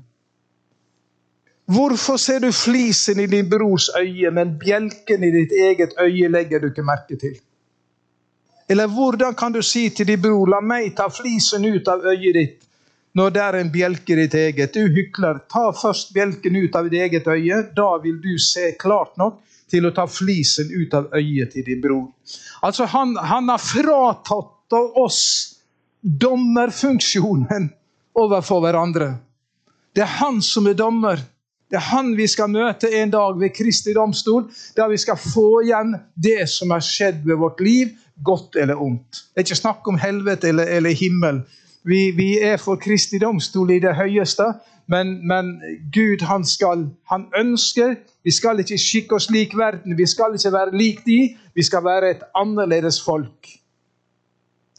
Hvorfor 1.69 2.17
ser 2.17 2.41
du 2.41 2.53
flisen 2.53 3.21
i 3.21 3.27
din 3.27 3.49
brors 3.51 3.91
øye, 3.99 4.31
men 4.31 4.55
bjelken 4.59 5.25
i 5.25 5.31
ditt 5.35 5.53
eget 5.53 5.99
øye 6.01 6.31
legger 6.33 6.63
du 6.63 6.71
ikke 6.71 6.87
merke 6.87 7.19
til? 7.21 7.35
Eller 8.69 8.89
hvordan 8.89 9.35
kan 9.35 9.53
du 9.53 9.63
si 9.63 9.89
til 9.89 10.07
din 10.09 10.23
bror, 10.23 10.49
la 10.49 10.61
meg 10.61 10.95
ta 10.97 11.09
flisen 11.13 11.65
ut 11.69 11.89
av 11.89 12.07
øyet 12.09 12.35
ditt, 12.37 12.65
når 13.17 13.31
det 13.35 13.43
er 13.43 13.59
en 13.59 13.73
bjelke 13.73 14.15
i 14.15 14.17
ditt 14.23 14.35
eget? 14.35 14.75
Du 14.75 14.89
hykler, 14.97 15.43
ta 15.53 15.71
først 15.77 16.13
bjelken 16.17 16.57
ut 16.57 16.77
av 16.77 16.89
ditt 16.89 17.03
eget 17.05 17.29
øye, 17.29 17.63
da 17.77 17.91
vil 18.03 18.17
du 18.23 18.35
se 18.39 18.73
klart 18.81 19.17
nok 19.21 19.41
til 19.71 19.87
å 19.87 19.95
ta 19.95 20.07
flisen 20.11 20.71
ut 20.73 20.95
av 20.97 21.11
øyet 21.17 21.53
til 21.55 21.67
din 21.67 21.81
bror. 21.83 22.07
Altså, 22.65 22.89
han, 22.89 23.17
han 23.17 23.49
har 23.53 23.63
fratatt 23.63 24.77
oss 24.97 25.23
dommerfunksjonen 26.01 27.71
overfor 28.19 28.63
hverandre. 28.65 29.13
Det 29.95 30.05
er 30.05 30.17
han 30.21 30.41
som 30.45 30.69
er 30.71 30.79
dommer. 30.79 31.21
Det 31.69 31.77
er 31.77 31.89
han 31.91 32.15
vi 32.17 32.25
skal 32.31 32.49
møte 32.49 32.89
en 32.97 33.11
dag 33.13 33.37
ved 33.37 33.53
Kristi 33.53 33.93
domstol, 33.97 34.47
der 34.77 34.89
vi 34.89 34.99
skal 35.01 35.19
få 35.21 35.63
igjen 35.67 35.97
det 36.17 36.47
som 36.49 36.73
har 36.73 36.85
skjedd 36.85 37.21
ved 37.29 37.41
vårt 37.43 37.61
liv, 37.61 37.93
godt 38.25 38.57
eller 38.57 38.81
ondt. 38.81 39.25
Det 39.35 39.43
er 39.43 39.47
ikke 39.47 39.61
snakk 39.61 39.91
om 39.91 39.99
helvete 40.01 40.49
eller, 40.49 40.71
eller 40.79 40.97
himmel. 40.97 41.43
Vi, 41.89 42.09
vi, 42.17 42.31
er 42.41 42.57
for 42.61 42.81
Kristi 42.81 43.21
domstol 43.21 43.71
i 43.77 43.83
det 43.85 43.95
høyeste, 43.97 44.49
men, 44.89 45.27
men 45.29 45.53
Gud 45.93 46.23
han, 46.25 46.45
skal, 46.49 46.89
han 47.05 47.27
ønsker 47.37 47.97
Vi 48.25 48.33
skal 48.33 48.61
ikke 48.61 48.79
skikke 48.81 49.17
oss 49.19 49.29
lik 49.31 49.55
verden, 49.57 49.97
vi 49.97 50.07
skal 50.09 50.35
ikke 50.37 50.53
være 50.53 50.77
lik 50.77 51.05
de, 51.07 51.21
vi 51.55 51.65
skal 51.65 51.85
være 51.85 52.11
et 52.11 52.25
annerledes 52.37 53.01
folk. 53.05 53.49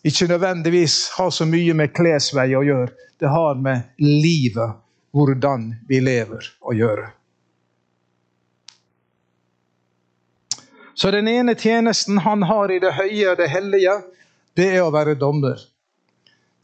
Ikke 0.04 0.28
nødvendigvis 0.30 1.10
ha 1.18 1.30
så 1.34 1.46
mye 1.50 1.74
med 1.74 1.94
klesvei 1.98 2.52
å 2.56 2.62
gjøre. 2.66 2.92
Det 3.20 3.30
har 3.30 3.58
med 3.58 3.90
livet 4.02 4.78
hvordan 5.14 5.72
vi 5.90 6.00
lever, 6.04 6.46
å 6.62 6.76
gjøre. 6.78 7.10
Så 10.94 11.12
den 11.16 11.28
ene 11.32 11.56
tjenesten 11.56 12.22
han 12.22 12.44
har 12.44 12.72
i 12.72 12.80
det 12.84 12.94
høye 12.98 13.32
og 13.32 13.38
det 13.40 13.50
hellige, 13.50 13.98
det 14.58 14.68
er 14.76 14.84
å 14.84 14.94
være 14.94 15.18
dommer. 15.20 15.62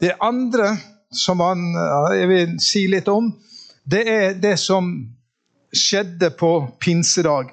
Det 0.00 0.12
andre 0.20 0.74
som 1.16 1.40
han, 1.40 1.72
jeg 2.16 2.28
vil 2.30 2.56
si 2.62 2.86
litt 2.92 3.08
om, 3.08 3.32
det 3.84 4.02
er 4.10 4.34
det 4.40 4.56
som 4.60 4.92
skjedde 5.74 6.30
på 6.38 6.52
pinsedag. 6.80 7.52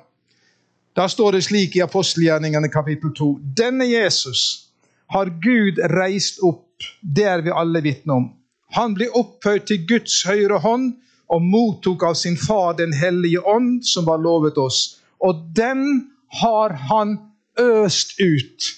Da 0.94 1.08
står 1.10 1.38
det 1.38 1.46
slik 1.48 1.76
i 1.78 1.82
apostelgjerningene 1.82 2.70
kapittel 2.70 3.14
2.: 3.18 3.30
Denne 3.58 3.88
Jesus 3.90 4.70
har 5.10 5.32
Gud 5.42 5.82
reist 5.94 6.42
opp, 6.46 6.68
det 7.02 7.26
er 7.30 7.42
vi 7.42 7.54
alle 7.54 7.82
vitne 7.82 8.14
om. 8.14 8.28
Han 8.74 8.94
ble 8.98 9.10
opphøyd 9.14 9.68
til 9.70 9.86
Guds 9.90 10.22
høyre 10.26 10.60
hånd 10.62 10.94
og 11.34 11.42
mottok 11.42 12.04
av 12.04 12.18
sin 12.18 12.38
far 12.38 12.74
Den 12.78 12.94
hellige 12.94 13.42
ånd, 13.42 13.84
som 13.86 14.06
var 14.06 14.22
lovet 14.22 14.58
oss. 14.58 15.00
Og 15.22 15.46
den 15.56 16.10
har 16.42 16.74
han 16.90 17.18
øst 17.60 18.20
ut, 18.20 18.70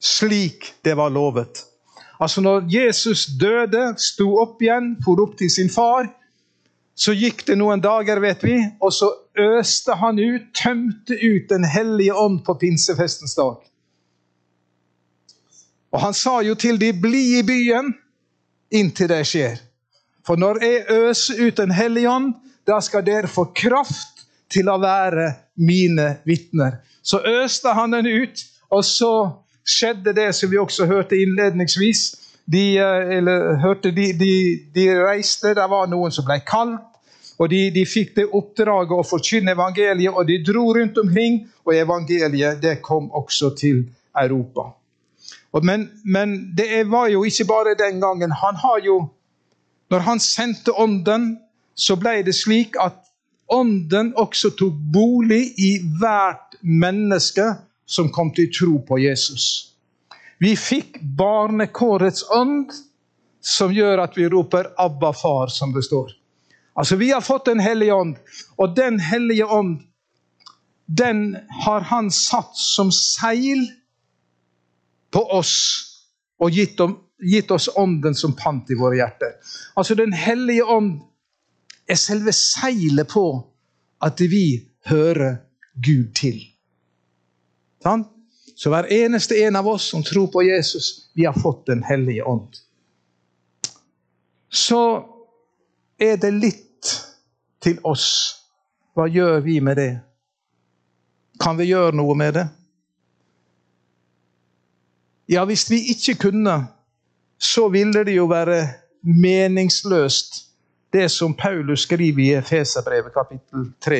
slik 0.00 0.72
det 0.84 0.96
var 0.96 1.12
lovet. 1.12 1.64
Altså 2.20 2.40
Når 2.40 2.64
Jesus 2.72 3.26
døde, 3.40 3.94
sto 4.00 4.30
opp 4.40 4.62
igjen, 4.62 4.94
for 5.04 5.20
opp 5.22 5.36
til 5.38 5.50
sin 5.52 5.70
far, 5.70 6.08
så 6.96 7.12
gikk 7.12 7.44
det 7.46 7.58
noen 7.60 7.82
dager, 7.84 8.20
vet 8.24 8.44
vi, 8.44 8.56
og 8.80 8.92
så 8.94 9.10
øste 9.36 9.98
han 10.00 10.18
ut, 10.18 10.48
tømte 10.56 11.18
ut 11.20 11.50
Den 11.50 11.64
hellige 11.68 12.14
ånd 12.14 12.40
på 12.44 12.56
pinsefestens 12.56 13.36
dag. 13.36 13.60
Og 15.92 16.00
han 16.00 16.16
sa 16.16 16.40
jo 16.44 16.56
til 16.56 16.80
de, 16.80 16.92
bli 16.92 17.38
i 17.38 17.44
byen 17.44 17.92
inntil 18.72 19.12
det 19.12 19.22
skjer. 19.28 19.60
For 20.26 20.40
når 20.40 20.62
jeg 20.64 20.84
øser 20.90 21.46
ut 21.46 21.56
Den 21.56 21.70
hellige 21.70 22.10
ånd, 22.10 22.32
da 22.66 22.80
skal 22.80 23.04
dere 23.06 23.30
få 23.30 23.50
kraft 23.54 24.24
til 24.50 24.68
å 24.68 24.80
være 24.82 25.34
mine 25.56 26.16
vitner. 26.26 26.80
Så 27.02 27.20
øste 27.20 27.74
han 27.76 27.92
den 27.94 28.06
ut, 28.06 28.42
og 28.70 28.82
så 28.84 29.12
skjedde 29.66 30.14
det 30.16 30.30
som 30.34 30.50
vi 30.50 30.58
også 30.58 30.86
hørte 30.86 31.18
innledningsvis. 31.18 32.04
De, 32.46 32.78
eh, 32.78 33.16
eller, 33.18 33.56
hørte 33.62 33.90
de, 33.90 34.12
de, 34.18 34.34
de 34.74 34.86
reiste, 35.02 35.54
det 35.54 35.66
var 35.70 35.90
noen 35.90 36.14
som 36.14 36.26
ble 36.26 36.38
kalt. 36.46 36.92
Og 37.36 37.50
de, 37.52 37.66
de, 37.74 37.82
fikk 37.84 38.14
det 38.16 38.30
oppdraget 38.32 38.96
å 38.96 39.04
forkynne 39.04 39.52
evangeliet, 39.52 40.14
og 40.14 40.24
de 40.28 40.38
dro 40.46 40.70
rundt 40.72 40.96
omkring. 41.02 41.42
Og 41.66 41.74
evangeliet 41.76 42.62
det 42.62 42.78
kom 42.82 43.10
også 43.12 43.52
til 43.58 43.84
Europa. 44.16 44.70
Men, 45.62 45.88
men, 46.04 46.52
det 46.56 46.84
var 46.88 47.08
jo 47.08 47.24
ikke 47.24 47.44
bare 47.48 47.76
den 47.76 48.00
gangen. 48.00 48.32
Han 48.32 48.56
har 48.56 48.80
jo 48.84 49.08
Når 49.90 49.98
han 49.98 50.18
sendte 50.18 50.72
Ånden, 50.74 51.38
så 51.74 51.94
ble 51.96 52.24
det 52.26 52.34
slik 52.34 52.74
at 52.82 52.96
Ånden 53.54 54.08
også 54.18 54.50
tok 54.58 54.74
bolig 54.92 55.52
i 55.62 55.76
hvert 56.00 56.56
menneske 56.62 57.44
som 57.86 58.10
kom 58.12 58.32
til 58.34 58.50
tro 58.52 58.78
på 58.88 58.98
Jesus. 58.98 59.72
Vi 60.38 60.56
fikk 60.56 61.00
barnekårets 61.16 62.24
ånd, 62.34 62.72
som 63.40 63.72
gjør 63.72 64.02
at 64.02 64.16
vi 64.18 64.28
roper 64.28 64.72
'Abba, 64.76 65.12
far', 65.12 65.48
som 65.48 65.72
det 65.72 65.84
står. 65.84 66.10
Altså, 66.76 66.96
Vi 66.96 67.10
har 67.10 67.20
fått 67.20 67.44
Den 67.44 67.60
hellige 67.60 67.94
ånd, 67.94 68.16
og 68.58 68.76
Den 68.76 69.00
hellige 69.00 69.46
ånd 69.46 69.82
den 70.86 71.36
har 71.64 71.80
han 71.80 72.10
satt 72.10 72.56
som 72.56 72.92
seil 72.92 73.66
på 75.10 75.22
oss 75.32 75.56
og 76.38 76.50
gitt, 76.50 76.80
om, 76.80 76.98
gitt 77.18 77.50
oss 77.50 77.68
ånden 77.74 78.14
som 78.14 78.36
pant 78.38 78.70
i 78.70 78.78
våre 78.78 79.00
hjerter. 79.00 79.34
Altså 79.74 79.94
Den 79.94 80.12
hellige 80.12 80.64
ånd 80.64 81.00
er 81.88 81.98
selve 81.98 82.32
seilet 82.32 83.10
på 83.10 83.26
at 84.02 84.20
vi 84.20 84.68
hører 84.86 85.40
Gud 85.82 86.14
til. 86.14 86.38
Sånn? 87.86 88.04
Så 88.56 88.72
hver 88.72 88.88
eneste 88.92 89.36
en 89.44 89.56
av 89.56 89.68
oss 89.68 89.90
som 89.92 90.02
tror 90.02 90.26
på 90.32 90.42
Jesus, 90.42 91.10
vi 91.14 91.26
har 91.28 91.36
fått 91.36 91.66
Den 91.66 91.82
hellige 91.82 92.24
ånd. 92.24 92.56
Så 94.50 95.04
er 95.98 96.16
det 96.16 96.30
litt 96.30 96.92
til 97.62 97.78
oss. 97.84 98.08
Hva 98.96 99.06
gjør 99.12 99.40
vi 99.44 99.60
med 99.60 99.76
det? 99.76 99.92
Kan 101.38 101.58
vi 101.60 101.68
gjøre 101.68 101.92
noe 101.94 102.14
med 102.16 102.34
det? 102.34 102.46
Ja, 105.28 105.44
hvis 105.44 105.66
vi 105.70 105.82
ikke 105.92 106.14
kunne, 106.28 106.56
så 107.38 107.68
ville 107.68 108.04
det 108.06 108.14
jo 108.16 108.28
være 108.30 108.62
meningsløst, 109.02 110.42
det 110.92 111.10
som 111.12 111.34
Paulus 111.34 111.84
skriver 111.84 112.22
i 112.22 112.34
Efeserbrevet 112.38 113.12
kapittel 113.12 113.66
3, 113.84 113.98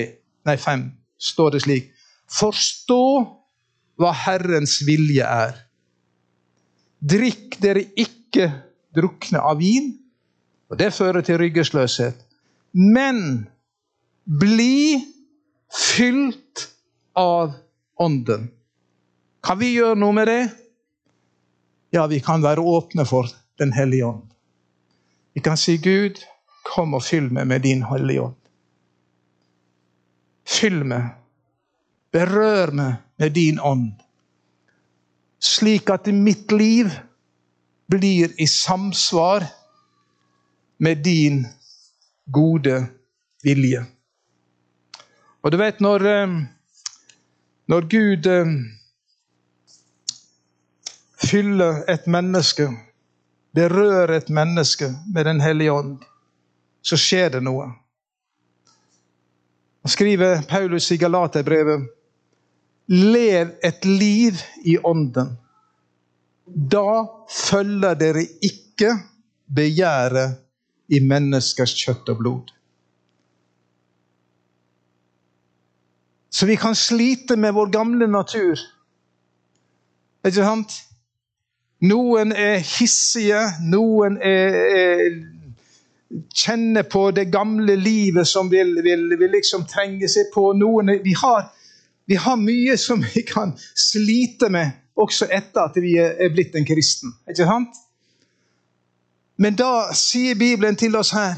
nei 0.48 0.56
5, 0.56 0.86
står 1.18 1.50
det 1.50 1.62
slik. 1.66 1.90
Forstå 2.38 3.02
hva 4.00 4.12
Herrens 4.12 4.80
vilje 4.86 5.24
er. 5.24 5.56
Drikk 7.00 7.58
dere 7.62 7.84
ikke 7.96 8.50
drukne 8.96 9.40
av 9.40 9.60
vin, 9.60 9.92
og 10.70 10.80
det 10.80 10.92
fører 10.96 11.24
til 11.24 11.38
ryggesløshet. 11.40 12.18
Men 12.76 13.46
bli 14.26 14.98
fylt 15.72 16.66
av 17.16 17.54
Ånden. 17.96 18.50
Kan 19.46 19.60
vi 19.60 19.70
gjøre 19.72 19.96
noe 19.96 20.12
med 20.12 20.28
det? 20.28 20.42
Ja, 21.94 22.04
vi 22.10 22.18
kan 22.20 22.42
være 22.44 22.60
åpne 22.60 23.06
for 23.08 23.30
Den 23.56 23.70
hellige 23.72 24.04
ånd. 24.04 24.26
Vi 25.32 25.40
kan 25.40 25.56
si, 25.56 25.78
'Gud, 25.80 26.18
kom 26.64 26.92
og 26.92 27.02
fyll 27.02 27.30
meg 27.32 27.46
med 27.48 27.62
din 27.64 27.82
hellige 27.88 28.20
ånd'. 28.20 28.42
Fyll 30.44 30.84
meg, 30.84 31.14
berør 32.12 32.74
meg 32.76 33.05
med 33.18 33.30
din 33.30 33.60
ånd, 33.60 33.92
slik 35.40 35.90
at 35.90 36.06
mitt 36.06 36.52
liv 36.52 36.90
blir 37.90 38.32
i 38.40 38.46
samsvar 38.46 39.44
med 40.78 40.96
din 41.04 41.46
gode 42.32 42.86
vilje. 43.42 43.86
Og 45.42 45.52
du 45.52 45.56
vet, 45.56 45.80
når, 45.80 46.06
eh, 46.06 46.34
når 47.68 47.80
Gud 47.88 48.26
eh, 48.26 48.46
fyller 51.22 51.84
et 51.88 52.06
menneske, 52.06 52.68
berører 53.54 54.16
et 54.16 54.28
menneske 54.28 54.90
med 55.14 55.24
Den 55.24 55.40
hellige 55.40 55.72
ånd, 55.72 55.98
så 56.82 56.96
skjer 56.96 57.28
det 57.28 57.42
noe. 57.42 57.70
Han 59.82 59.90
skriver 59.90 60.42
Paulus 60.48 60.90
i 60.90 60.96
Galaterbrevet 60.96 61.86
Lev 62.88 63.56
et 63.64 63.84
liv 63.84 64.38
i 64.64 64.76
ånden. 64.78 65.34
Da 66.46 67.06
følger 67.30 67.94
dere 67.98 68.22
ikke 68.42 68.92
begjæret 69.54 70.36
i 70.88 71.00
menneskers 71.02 71.74
kjøtt 71.80 72.12
og 72.14 72.20
blod. 72.20 72.52
Så 76.30 76.46
vi 76.46 76.54
kan 76.60 76.74
slite 76.74 77.36
med 77.36 77.52
vår 77.56 77.70
gamle 77.72 78.06
natur. 78.06 78.60
Ikke 80.26 80.44
sant? 80.44 80.74
Noen 81.86 82.32
er 82.32 82.58
hissige, 82.64 83.40
noen 83.68 84.16
er, 84.22 84.54
er, 84.76 85.16
kjenner 86.34 86.86
på 86.88 87.10
det 87.16 87.26
gamle 87.32 87.76
livet 87.76 88.28
som 88.28 88.50
vil, 88.50 88.74
vil, 88.84 89.08
vil 89.18 89.32
liksom 89.32 89.66
trenge 89.70 90.08
seg 90.08 90.30
på. 90.34 90.50
Noen 90.56 90.94
er, 90.94 91.02
vi, 91.04 91.12
har, 91.20 91.50
vi 92.06 92.18
har 92.22 92.36
mye 92.38 92.76
som 92.78 93.02
vi 93.14 93.22
kan 93.26 93.54
slite 93.74 94.50
med 94.52 94.70
også 94.96 95.28
etter 95.30 95.66
at 95.66 95.76
vi 95.82 95.96
er 96.00 96.32
blitt 96.32 96.54
en 96.56 96.66
kristen. 96.66 97.12
Ikke 97.28 97.46
sant? 97.48 97.82
Men 99.36 99.58
da 99.58 99.90
sier 99.96 100.38
Bibelen 100.38 100.78
til 100.80 100.96
oss 100.96 101.12
her 101.16 101.36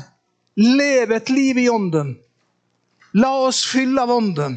Lev 0.58 1.12
et 1.14 1.28
liv 1.30 1.58
i 1.62 1.68
ånden. 1.70 2.16
La 3.14 3.30
oss 3.46 3.60
fylle 3.66 4.02
av 4.02 4.10
ånden. 4.10 4.56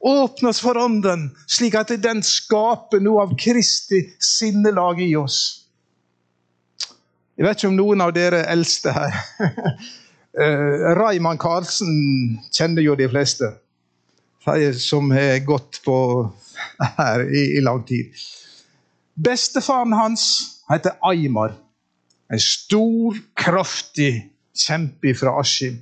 Åpne 0.00 0.48
oss 0.48 0.60
for 0.64 0.78
Ånden, 0.80 1.26
slik 1.46 1.74
at 1.76 1.92
den 2.00 2.22
skaper 2.24 3.02
noe 3.04 3.26
av 3.26 3.34
Kristi 3.38 4.00
sinnelag 4.16 5.02
i 5.04 5.10
oss. 5.20 5.66
Jeg 7.36 7.44
vet 7.44 7.60
ikke 7.60 7.68
om 7.68 7.76
noen 7.76 8.04
av 8.04 8.14
dere 8.16 8.40
eldste 8.48 8.94
her 8.96 9.18
uh, 9.40 10.88
Raymond 11.00 11.40
Karlsen 11.40 11.92
kjenner 12.48 12.84
jo 12.84 12.96
de 12.96 13.10
fleste. 13.12 13.52
Som 14.80 15.10
har 15.10 15.38
gått 15.44 15.82
på 15.84 15.96
her 16.96 17.24
i, 17.28 17.42
i 17.58 17.60
lang 17.60 17.82
tid. 17.84 18.14
Bestefaren 19.14 19.92
hans 19.92 20.24
heter 20.70 20.96
Aymar. 21.04 21.52
En 22.32 22.40
stor, 22.40 23.18
kraftig 23.36 24.30
kjempe 24.56 25.12
fra 25.18 25.34
Askim. 25.40 25.80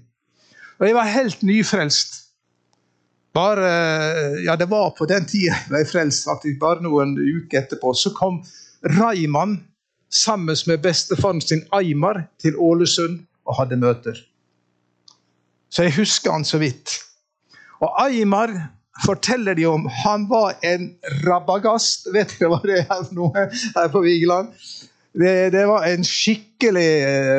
Og 0.79 0.87
jeg 0.87 0.97
var 0.97 1.11
helt 1.13 1.43
nyfrelst. 1.43 2.25
Bare, 3.37 3.71
ja, 4.43 4.57
Det 4.57 4.71
var 4.71 4.91
på 4.99 5.07
den 5.07 5.27
tida 5.29 5.53
jeg 5.55 5.69
ble 5.71 5.85
frelst, 5.87 6.25
faktisk 6.27 6.59
bare 6.59 6.83
noen 6.83 7.15
uker 7.19 7.61
etterpå. 7.61 7.93
Så 7.95 8.11
kom 8.17 8.41
Rayman 8.83 9.59
sammen 10.11 10.57
med 10.67 10.83
bestefaren 10.83 11.41
sin 11.45 11.67
Aymar 11.73 12.25
til 12.41 12.57
Ålesund 12.57 13.21
og 13.47 13.61
hadde 13.61 13.77
møter. 13.77 14.17
Så 15.71 15.85
jeg 15.85 15.99
husker 15.99 16.33
han 16.33 16.45
så 16.49 16.59
vidt. 16.59 16.97
Og 17.85 17.95
Aymar 18.03 18.53
forteller 19.05 19.55
de 19.55 19.67
om 19.71 19.87
han 20.03 20.27
var 20.31 20.59
en 20.67 20.91
rabagast. 21.27 22.09
Vet 22.15 22.35
dere 22.39 22.51
hva 22.53 22.61
det 22.67 22.81
er 22.83 22.89
for 22.91 23.15
noe 23.19 23.47
her 23.77 23.91
på 23.93 24.03
Vigeland? 24.03 24.51
Det, 25.19 25.35
det 25.55 25.65
var 25.71 25.87
en 25.87 26.07
skikkelig 26.07 26.91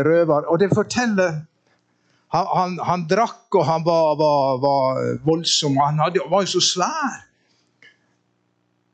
røver. 0.07 0.47
Og 0.47 0.59
det 0.59 0.71
forteller 0.73 1.41
han, 2.29 2.45
han, 2.53 2.77
han, 2.85 3.07
drakk, 3.09 3.47
og 3.57 3.65
han 3.65 3.85
var, 3.85 4.15
var, 4.19 4.61
var 4.61 5.01
voldsom. 5.25 5.79
Han 5.81 5.99
hadde, 6.03 6.23
var 6.29 6.45
jo 6.45 6.53
så 6.55 6.63
svær. 6.63 7.19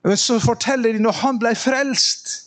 Men 0.06 0.18
så 0.22 0.40
forteller 0.40 0.94
de 0.94 1.02
når 1.02 1.18
han 1.24 1.40
ble 1.42 1.56
frelst 1.58 2.45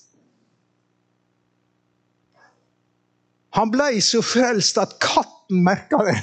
Han 3.59 3.73
ble 3.75 3.91
så 4.05 4.21
frelst 4.23 4.79
at 4.79 4.99
katten 5.03 5.65
merka 5.67 5.99
det. 6.07 6.19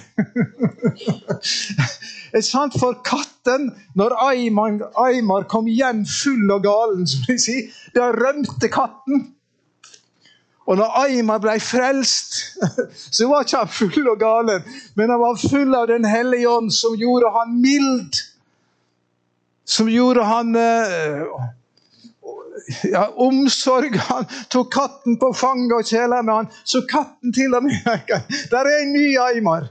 For 2.80 2.98
katten, 3.04 3.70
når 3.96 4.16
Aymar, 4.24 5.48
kom 5.52 5.68
igjen 5.72 6.06
full 6.08 6.52
og 6.52 6.64
galen, 6.64 7.08
som 7.08 7.26
de 7.28 7.38
sier, 7.40 7.72
da 7.96 8.12
rømte 8.16 8.70
katten. 8.72 9.26
Og 10.66 10.80
når 10.80 10.96
Aymar 11.04 11.44
ble 11.44 11.58
frelst, 11.62 12.40
så 13.16 13.28
var 13.30 13.44
ikke 13.46 13.66
han 13.66 13.74
full 13.74 14.08
og 14.14 14.20
galen, 14.20 14.64
men 14.96 15.12
han 15.12 15.22
var 15.22 15.40
full 15.42 15.76
av 15.76 15.92
Den 15.92 16.08
hellige 16.08 16.50
ånd, 16.50 16.72
som 16.74 16.96
gjorde 16.98 17.32
han 17.36 17.60
mild. 17.62 18.24
Som 19.66 19.90
gjorde 19.90 20.24
han 20.26 20.56
uh, 20.56 21.52
ja, 22.84 23.08
omsorg. 23.16 23.98
Han 23.98 24.26
tok 24.50 24.74
katten 24.74 25.20
på 25.20 25.32
fanget 25.34 25.78
og 25.78 25.88
kjæla 25.90 26.22
med 26.22 26.34
han, 26.34 26.52
så 26.64 26.82
katten 26.90 27.34
til 27.34 27.56
og 27.56 27.64
med 27.64 27.82
Der 28.52 28.60
er 28.66 28.82
en 28.82 28.94
ny 28.94 29.08
Aymar. 29.20 29.70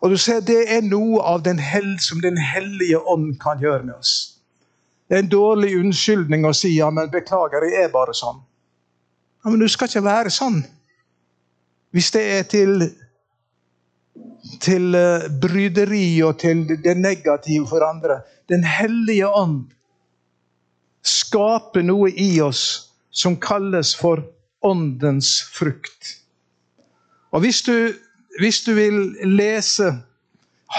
Og 0.00 0.10
du 0.10 0.16
ser, 0.16 0.40
Det 0.40 0.64
er 0.68 0.82
noe 0.84 1.22
av 1.22 1.42
den 1.42 1.58
hell, 1.58 1.96
som 2.00 2.20
Den 2.20 2.36
hellige 2.38 3.00
ånd 3.00 3.38
kan 3.40 3.60
gjøre 3.60 3.82
med 3.82 3.94
oss. 3.94 4.34
Det 5.08 5.16
er 5.16 5.22
en 5.22 5.32
dårlig 5.32 5.76
unnskyldning 5.78 6.46
å 6.48 6.52
si 6.56 6.74
ja, 6.78 6.90
men 6.90 7.10
beklager, 7.12 7.64
jeg 7.68 7.88
er 7.88 7.92
bare 7.92 8.14
sånn. 8.16 8.40
Ja, 9.44 9.50
men 9.50 9.60
du 9.60 9.68
skal 9.68 9.88
ikke 9.88 10.04
være 10.04 10.32
sånn. 10.32 10.62
Hvis 11.92 12.10
det 12.14 12.22
er 12.38 12.46
til, 12.48 12.86
til 14.64 14.96
uh, 14.96 15.28
bryderi 15.40 16.06
og 16.24 16.38
til 16.40 16.64
det 16.68 16.96
negative 16.96 17.68
for 17.68 17.84
andre. 17.84 18.22
Den 18.48 18.64
hellige 18.64 19.28
ånd 19.28 19.60
skaper 21.04 21.84
noe 21.84 22.10
i 22.10 22.40
oss 22.40 22.90
som 23.14 23.36
kalles 23.40 23.94
for 23.96 24.24
åndens 24.64 25.36
frukt. 25.52 26.16
Og 27.34 27.44
hvis 27.44 27.62
du, 27.66 27.94
hvis 28.40 28.62
du 28.64 28.72
vil 28.74 29.00
lese, 29.28 29.90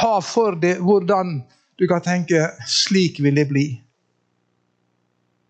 ha 0.01 0.13
for 0.25 0.57
deg 0.59 0.81
hvordan 0.83 1.39
du 1.79 1.87
kan 1.87 2.01
tenke 2.03 2.49
'slik 2.67 3.19
vil 3.23 3.37
jeg 3.37 3.47
bli', 3.47 3.81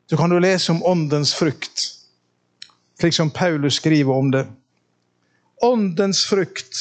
så 0.09 0.17
kan 0.17 0.29
du 0.29 0.37
lese 0.39 0.71
om 0.71 0.83
åndens 0.83 1.33
frukt 1.33 1.95
slik 2.99 3.13
som 3.13 3.29
Paulus 3.29 3.75
skriver 3.75 4.13
om 4.13 4.31
det. 4.31 4.47
Åndens 5.61 6.25
frukt 6.25 6.75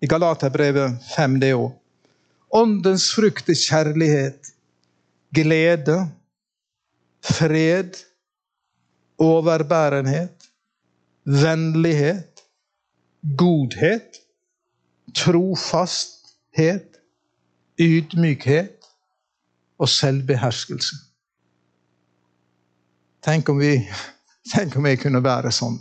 i 0.00 0.06
Galaterbrevet 0.06 1.02
5 1.16 1.40
det 1.40 1.54
òg. 1.54 1.72
Åndens 2.54 3.10
frukt 3.14 3.48
er 3.50 3.58
kjærlighet, 3.58 4.52
glede, 5.34 6.06
fred, 7.26 7.98
overbærenhet, 9.18 10.50
vennlighet, 11.24 12.42
godhet, 13.36 14.20
trofasthet, 15.14 17.00
ydmykhet 17.80 18.86
og 19.78 19.88
selvbeherskelse. 19.88 20.96
Tenk 23.22 23.48
om 23.48 23.58
vi 23.58 23.80
Tenk 24.46 24.76
om 24.78 24.86
jeg 24.86 25.00
kunne 25.02 25.18
være 25.24 25.50
sånn. 25.50 25.80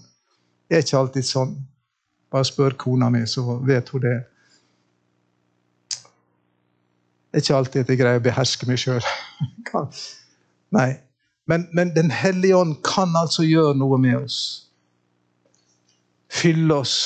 Det 0.65 0.77
er 0.79 0.81
ikke 0.81 0.97
alltid 0.97 1.27
sånn. 1.27 1.51
Bare 2.34 2.47
spør 2.47 2.73
kona 2.81 3.12
mi, 3.13 3.21
så 3.29 3.60
vet 3.62 3.91
hun 3.93 4.01
det. 4.01 4.15
Det 7.29 7.38
er 7.38 7.43
ikke 7.43 7.60
alltid 7.60 7.84
at 7.84 7.91
jeg 7.91 7.99
greier 7.99 8.21
å 8.21 8.23
beherske 8.25 8.65
meg 8.65 8.81
sjøl. 8.81 9.05
Nei. 10.77 10.89
Men, 11.45 11.67
men, 11.73 11.95
Den 11.95 12.12
hellige 12.12 12.55
ånd 12.55 12.75
kan 12.84 13.15
altså 13.15 13.43
gjøre 13.43 13.75
noe 13.77 13.97
med 14.01 14.17
oss. 14.17 14.39
Fylle 16.29 16.73
oss 16.73 16.97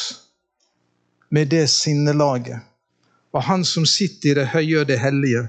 med 1.30 1.52
det 1.52 1.68
sinnelaget. 1.70 2.60
Og 3.32 3.44
han 3.44 3.66
som 3.66 3.86
sitter 3.86 4.32
i 4.32 4.38
det 4.40 4.48
høye 4.54 4.80
og 4.82 4.88
det 4.88 5.00
hellige, 5.00 5.48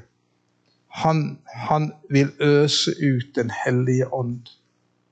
han, 0.90 1.38
han 1.54 1.92
vil 2.10 2.32
øse 2.40 2.90
ut 2.98 3.30
Den 3.34 3.50
hellige 3.64 4.12
ånd 4.12 4.50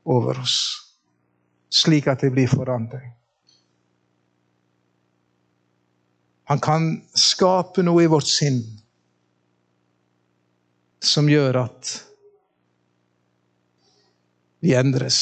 over 0.05 0.41
oss 0.43 0.89
slik 1.71 2.07
at 2.07 2.21
det 2.21 2.33
blir 2.33 2.49
forandring. 2.49 3.13
Han 6.49 6.61
kan 6.65 6.85
skape 7.15 7.85
noe 7.85 8.07
i 8.07 8.11
vårt 8.11 8.29
sinn 8.29 8.63
som 11.05 11.29
gjør 11.29 11.61
at 11.67 11.91
vi 14.61 14.75
endres. 14.75 15.19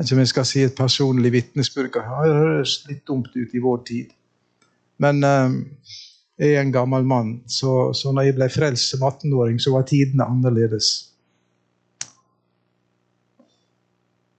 Jeg 0.00 0.16
vi 0.16 0.24
skal 0.26 0.46
si 0.48 0.62
et 0.64 0.76
personlig 0.76 1.32
vitnesbyrd. 1.32 1.92
Det 1.92 2.04
høres 2.08 2.78
litt 2.88 3.02
dumt 3.08 3.34
ut 3.36 3.52
i 3.52 3.60
vår 3.60 3.82
tid. 3.84 4.14
Men 5.00 5.24
eh, 5.24 5.56
jeg 6.40 6.54
er 6.56 6.62
en 6.64 6.72
gammel 6.72 7.04
mann, 7.04 7.34
så, 7.48 7.92
så 7.92 8.12
når 8.12 8.30
jeg 8.30 8.36
ble 8.38 8.48
frelst 8.52 8.94
som 8.94 9.04
18-åring, 9.04 9.58
så 9.60 9.74
var 9.74 9.84
tidene 9.88 10.24
annerledes. 10.24 10.88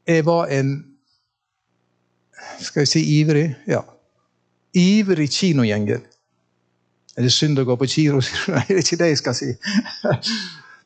Jeg 0.07 0.25
var 0.25 0.49
en 0.49 0.71
Skal 2.61 2.81
jeg 2.81 2.89
si 2.89 3.01
ivrig? 3.19 3.55
Ja. 3.69 3.81
Ivrig 4.73 5.29
kinogjenger. 5.33 6.01
Er 7.17 7.27
det 7.27 7.33
synd 7.35 7.59
å 7.59 7.65
gå 7.67 7.75
på 7.79 7.89
kino? 7.91 8.21
Nei, 8.53 8.63
det 8.69 8.77
er 8.77 8.85
ikke 8.85 8.99
det 9.01 9.11
jeg 9.11 9.21
skal 9.21 9.37
si. 9.37 9.51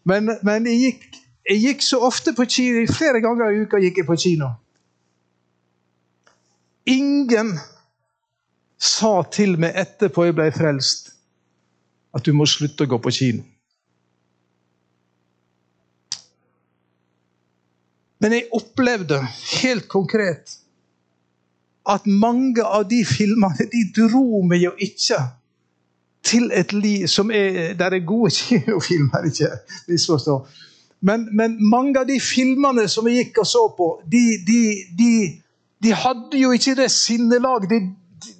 Men, 0.06 0.30
men 0.46 0.68
jeg, 0.70 0.78
gikk, 0.78 1.16
jeg, 1.50 1.60
gikk, 1.64 1.80
så 1.82 1.98
ofte 2.06 2.30
på 2.38 2.46
kino. 2.46 2.84
Flere 2.94 3.24
ganger 3.26 3.50
i 3.50 3.64
uka 3.66 3.80
gikk 3.82 4.04
jeg 4.04 4.06
på 4.06 4.18
kino. 4.22 4.52
Ingen 6.94 7.56
sa 8.78 9.24
til 9.34 9.56
meg 9.58 9.74
etterpå 9.82 10.28
jeg 10.28 10.36
ble 10.38 10.46
frelst, 10.54 11.10
at 12.14 12.22
du 12.22 12.36
må 12.38 12.46
slutte 12.46 12.86
å 12.86 12.92
gå 12.92 13.00
på 13.02 13.14
kino. 13.18 13.42
Men 18.22 18.38
jeg 18.38 18.48
opplevde 18.54 19.24
helt 19.62 19.90
konkret 19.90 20.54
at 21.90 22.06
mange 22.06 22.62
av 22.62 22.86
de 22.90 23.02
filmene 23.06 23.68
de 23.74 23.82
dro 23.98 24.44
meg 24.46 24.64
jo 24.64 24.72
ikke 24.82 25.18
til 26.26 26.50
et 26.54 26.74
liv 26.74 27.08
som 27.08 27.32
er 27.32 27.74
Der 27.78 27.96
er 27.96 28.06
gode 28.06 28.32
kinofilmer, 28.40 29.26
ikke 29.26 29.50
misforstå. 29.88 30.40
Men, 31.02 31.28
men, 31.38 31.58
mange 31.70 32.00
av 32.00 32.08
de 32.08 32.20
filmene 32.22 32.88
som 32.90 33.06
vi 33.06 33.20
gikk 33.20 33.38
og 33.44 33.48
så 33.48 33.62
på, 33.78 33.90
de, 34.12 34.24
de, 34.48 34.62
de, 34.98 35.12
de 35.84 35.92
hadde 35.94 36.40
jo 36.40 36.52
ikke 36.56 36.76
det 36.80 36.90
sinnelag. 36.92 37.68
De, 37.70 37.82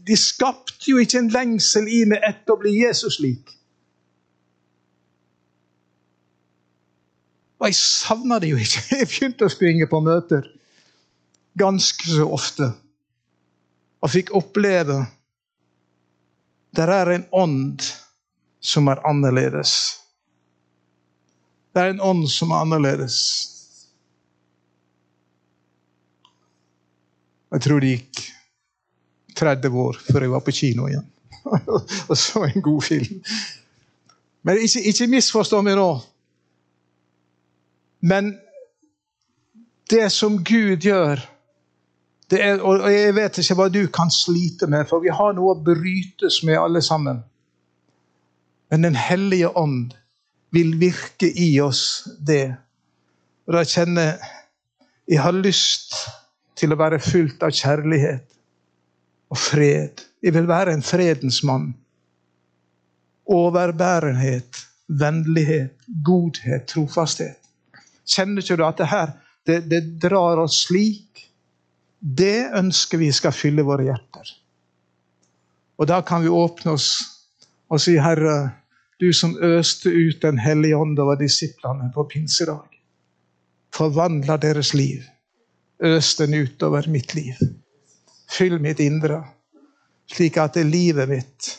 de 0.08 0.18
skapte 0.18 0.90
jo 0.90 0.98
ikke 0.98 1.20
en 1.22 1.30
lengsel 1.30 1.86
i 1.92 2.02
meg 2.10 2.26
etter 2.26 2.56
å 2.56 2.62
bli 2.62 2.74
Jesus-lik. 2.80 3.54
Og 7.60 7.70
jeg 7.70 7.78
savna 7.80 8.40
det 8.42 8.50
jo 8.52 8.58
ikke. 8.62 8.82
Jeg 9.00 9.10
begynte 9.10 9.48
å 9.48 9.54
springe 9.54 9.88
på 9.90 10.02
møter 10.04 10.50
ganske 11.58 12.10
så 12.10 12.26
ofte. 12.28 12.72
Og 14.04 14.12
fikk 14.12 14.34
oppleve 14.36 15.06
der 16.76 16.92
er 16.92 17.12
en 17.16 17.26
ånd 17.32 17.84
som 18.66 18.88
er 18.92 19.02
annerledes. 19.08 19.74
Det 21.74 21.84
er 21.84 21.94
en 21.94 22.02
ånd 22.02 22.28
som 22.32 22.52
er 22.52 22.64
annerledes. 22.64 23.18
Jeg 27.56 27.64
tror 27.64 27.84
det 27.84 27.92
gikk 27.94 28.24
30 29.36 29.78
år 29.80 30.00
før 30.08 30.26
jeg 30.26 30.32
var 30.32 30.44
på 30.44 30.54
kino 30.56 30.88
igjen 30.90 31.06
og 32.10 32.18
så 32.18 32.48
en 32.48 32.64
god 32.64 32.82
film. 32.84 33.20
Men 34.46 34.60
ikke, 34.64 34.82
ikke 34.90 35.08
misforstå 35.12 35.62
meg 35.66 35.78
nå. 35.78 35.90
Men 38.06 38.34
det 39.90 40.08
som 40.14 40.40
Gud 40.46 40.82
gjør 40.82 41.22
er, 42.34 42.62
og 42.62 42.92
Jeg 42.92 43.16
vet 43.16 43.38
ikke 43.38 43.56
hva 43.56 43.68
du 43.70 43.84
kan 43.94 44.12
slite 44.12 44.68
med, 44.68 44.88
for 44.90 45.04
vi 45.04 45.14
har 45.14 45.34
noe 45.34 45.54
å 45.54 45.62
brytes 45.62 46.42
med 46.44 46.58
alle 46.58 46.82
sammen. 46.82 47.24
Men 48.72 48.84
Den 48.84 48.96
hellige 48.96 49.52
ånd 49.58 49.94
vil 50.52 50.80
virke 50.80 51.30
i 51.30 51.60
oss 51.62 52.08
det. 52.20 52.56
Og 53.46 53.54
da 53.54 53.64
kjenner 53.64 54.16
jeg 54.16 54.34
jeg 55.06 55.22
har 55.22 55.36
lyst 55.38 55.94
til 56.58 56.74
å 56.74 56.80
være 56.80 56.98
fylt 57.04 57.44
av 57.46 57.54
kjærlighet 57.54 58.24
og 59.30 59.38
fred. 59.38 60.02
Jeg 60.24 60.34
vil 60.34 60.48
være 60.50 60.74
en 60.74 60.86
fredens 60.86 61.44
mann. 61.46 61.68
Overbærenhet, 63.30 64.64
vennlighet, 64.88 65.78
godhet, 66.06 66.66
trofasthet. 66.72 67.38
Kjenner 68.06 68.42
ikke 68.42 68.58
du 68.58 68.66
at 68.66 68.82
det 68.82 68.90
her 68.90 69.14
det, 69.46 69.60
det 69.70 69.84
drar 70.02 70.42
oss 70.42 70.64
slik? 70.66 71.28
Det 72.06 72.52
ønsker 72.54 73.02
vi 73.02 73.10
skal 73.12 73.34
fylle 73.34 73.66
våre 73.66 73.88
hjerter. 73.88 74.30
Og 75.82 75.88
da 75.90 76.04
kan 76.06 76.22
vi 76.22 76.30
åpne 76.30 76.76
oss 76.78 76.90
og 77.74 77.82
si, 77.82 77.96
Herre, 77.98 78.52
du 79.02 79.10
som 79.14 79.34
øste 79.42 79.90
ut 79.90 80.22
Den 80.22 80.38
hellige 80.40 80.78
ånd 80.78 81.00
over 81.00 81.18
disiplene 81.20 81.90
på 81.96 82.04
pinsedag. 82.04 82.70
Forvandla 83.74 84.38
deres 84.38 84.74
liv. 84.74 85.04
Øs 85.84 86.16
den 86.16 86.34
utover 86.34 86.88
mitt 86.88 87.16
liv. 87.16 87.36
Fyll 88.32 88.60
mitt 88.62 88.80
indre, 88.80 89.24
slik 90.08 90.38
at 90.38 90.54
det 90.54 90.66
livet 90.66 91.10
mitt 91.10 91.50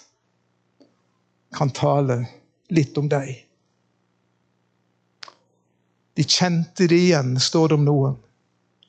kan 1.56 1.70
tale 1.70 2.22
litt 2.70 2.96
om 2.98 3.09
deg. 3.09 3.35
De 6.16 6.24
kjente 6.24 6.88
det 6.88 6.96
igjen, 6.96 7.37
står 7.40 7.68
det 7.68 7.76
om 7.76 7.85
noen. 7.85 8.16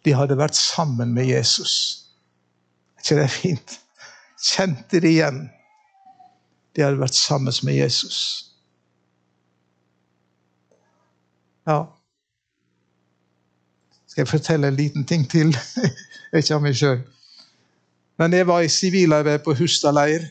De 0.07 0.13
hadde 0.15 0.37
vært 0.39 0.55
sammen 0.55 1.11
med 1.11 1.27
Jesus. 1.27 1.73
Er 2.95 3.03
ikke 3.03 3.15
det 3.17 3.23
er 3.25 3.33
fint? 3.33 3.73
Kjente 4.39 5.01
det 5.03 5.09
igjen. 5.11 5.41
De 6.75 6.85
hadde 6.85 7.01
vært 7.01 7.17
sammen 7.17 7.57
med 7.67 7.75
Jesus. 7.75 8.19
Ja. 11.67 11.81
Skal 14.07 14.23
jeg 14.23 14.31
fortelle 14.31 14.71
en 14.71 14.79
liten 14.79 15.03
ting 15.03 15.27
til? 15.27 15.51
Ikke 16.37 16.55
av 16.55 16.63
meg 16.63 16.79
sjøl. 16.79 17.01
Men 18.17 18.33
jeg 18.33 18.47
var 18.47 18.63
i 18.63 18.71
sivilarbeid 18.71 19.43
på 19.43 19.57
Hustad 19.59 19.97
leir. 19.97 20.23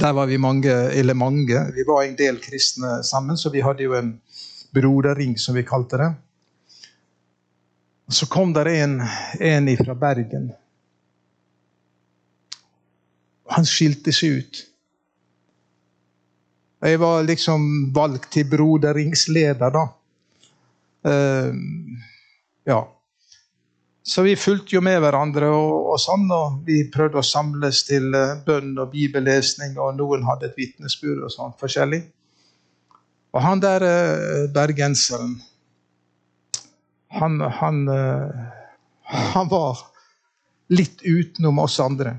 Der 0.00 0.18
var 0.18 0.26
vi 0.26 0.40
mange, 0.42 0.74
eller 0.90 1.14
mange, 1.14 1.62
vi 1.76 1.86
var 1.86 2.02
en 2.02 2.18
del 2.18 2.42
kristne 2.42 2.98
sammen, 3.04 3.38
så 3.38 3.52
vi 3.54 3.62
hadde 3.62 3.86
jo 3.86 3.94
en 3.94 4.16
broderring, 4.74 5.38
som 5.38 5.54
vi 5.54 5.62
kalte 5.68 6.00
det. 6.00 6.10
Så 8.08 8.26
kom 8.26 8.52
der 8.52 8.66
en, 8.66 8.98
en 9.40 9.70
fra 9.78 9.94
Bergen. 9.94 10.50
Han 13.52 13.66
skilte 13.68 14.12
seg 14.14 14.40
ut. 14.40 14.62
Jeg 16.82 16.98
var 16.98 17.22
liksom 17.22 17.92
valgt 17.94 18.32
til 18.34 18.48
broderingsleder, 18.50 19.70
da. 19.70 19.84
Uh, 21.06 21.54
ja. 22.66 22.80
Så 24.02 24.24
vi 24.26 24.34
fulgte 24.36 24.74
jo 24.74 24.82
med 24.82 24.98
hverandre, 25.02 25.46
og, 25.54 25.92
og, 25.92 26.00
sånn, 26.02 26.26
og 26.34 26.64
vi 26.66 26.80
prøvde 26.90 27.20
å 27.20 27.26
samles 27.26 27.84
til 27.86 28.08
uh, 28.16 28.34
bønn 28.46 28.74
og 28.82 28.90
bibellesning, 28.96 29.78
og 29.78 29.94
noen 30.00 30.26
hadde 30.26 30.50
et 30.50 30.58
vitnesbyrd 30.58 31.22
og 31.28 31.30
sånn 31.34 31.54
forskjellig. 31.60 32.02
Og 33.32 33.40
han 33.46 33.62
der 33.62 33.86
uh, 33.86 34.50
bergenseren, 34.54 35.38
han, 37.12 37.40
han, 37.40 37.82
han 39.02 39.48
var 39.48 39.78
litt 40.72 41.02
utenom 41.02 41.58
oss 41.58 41.80
andre. 41.80 42.16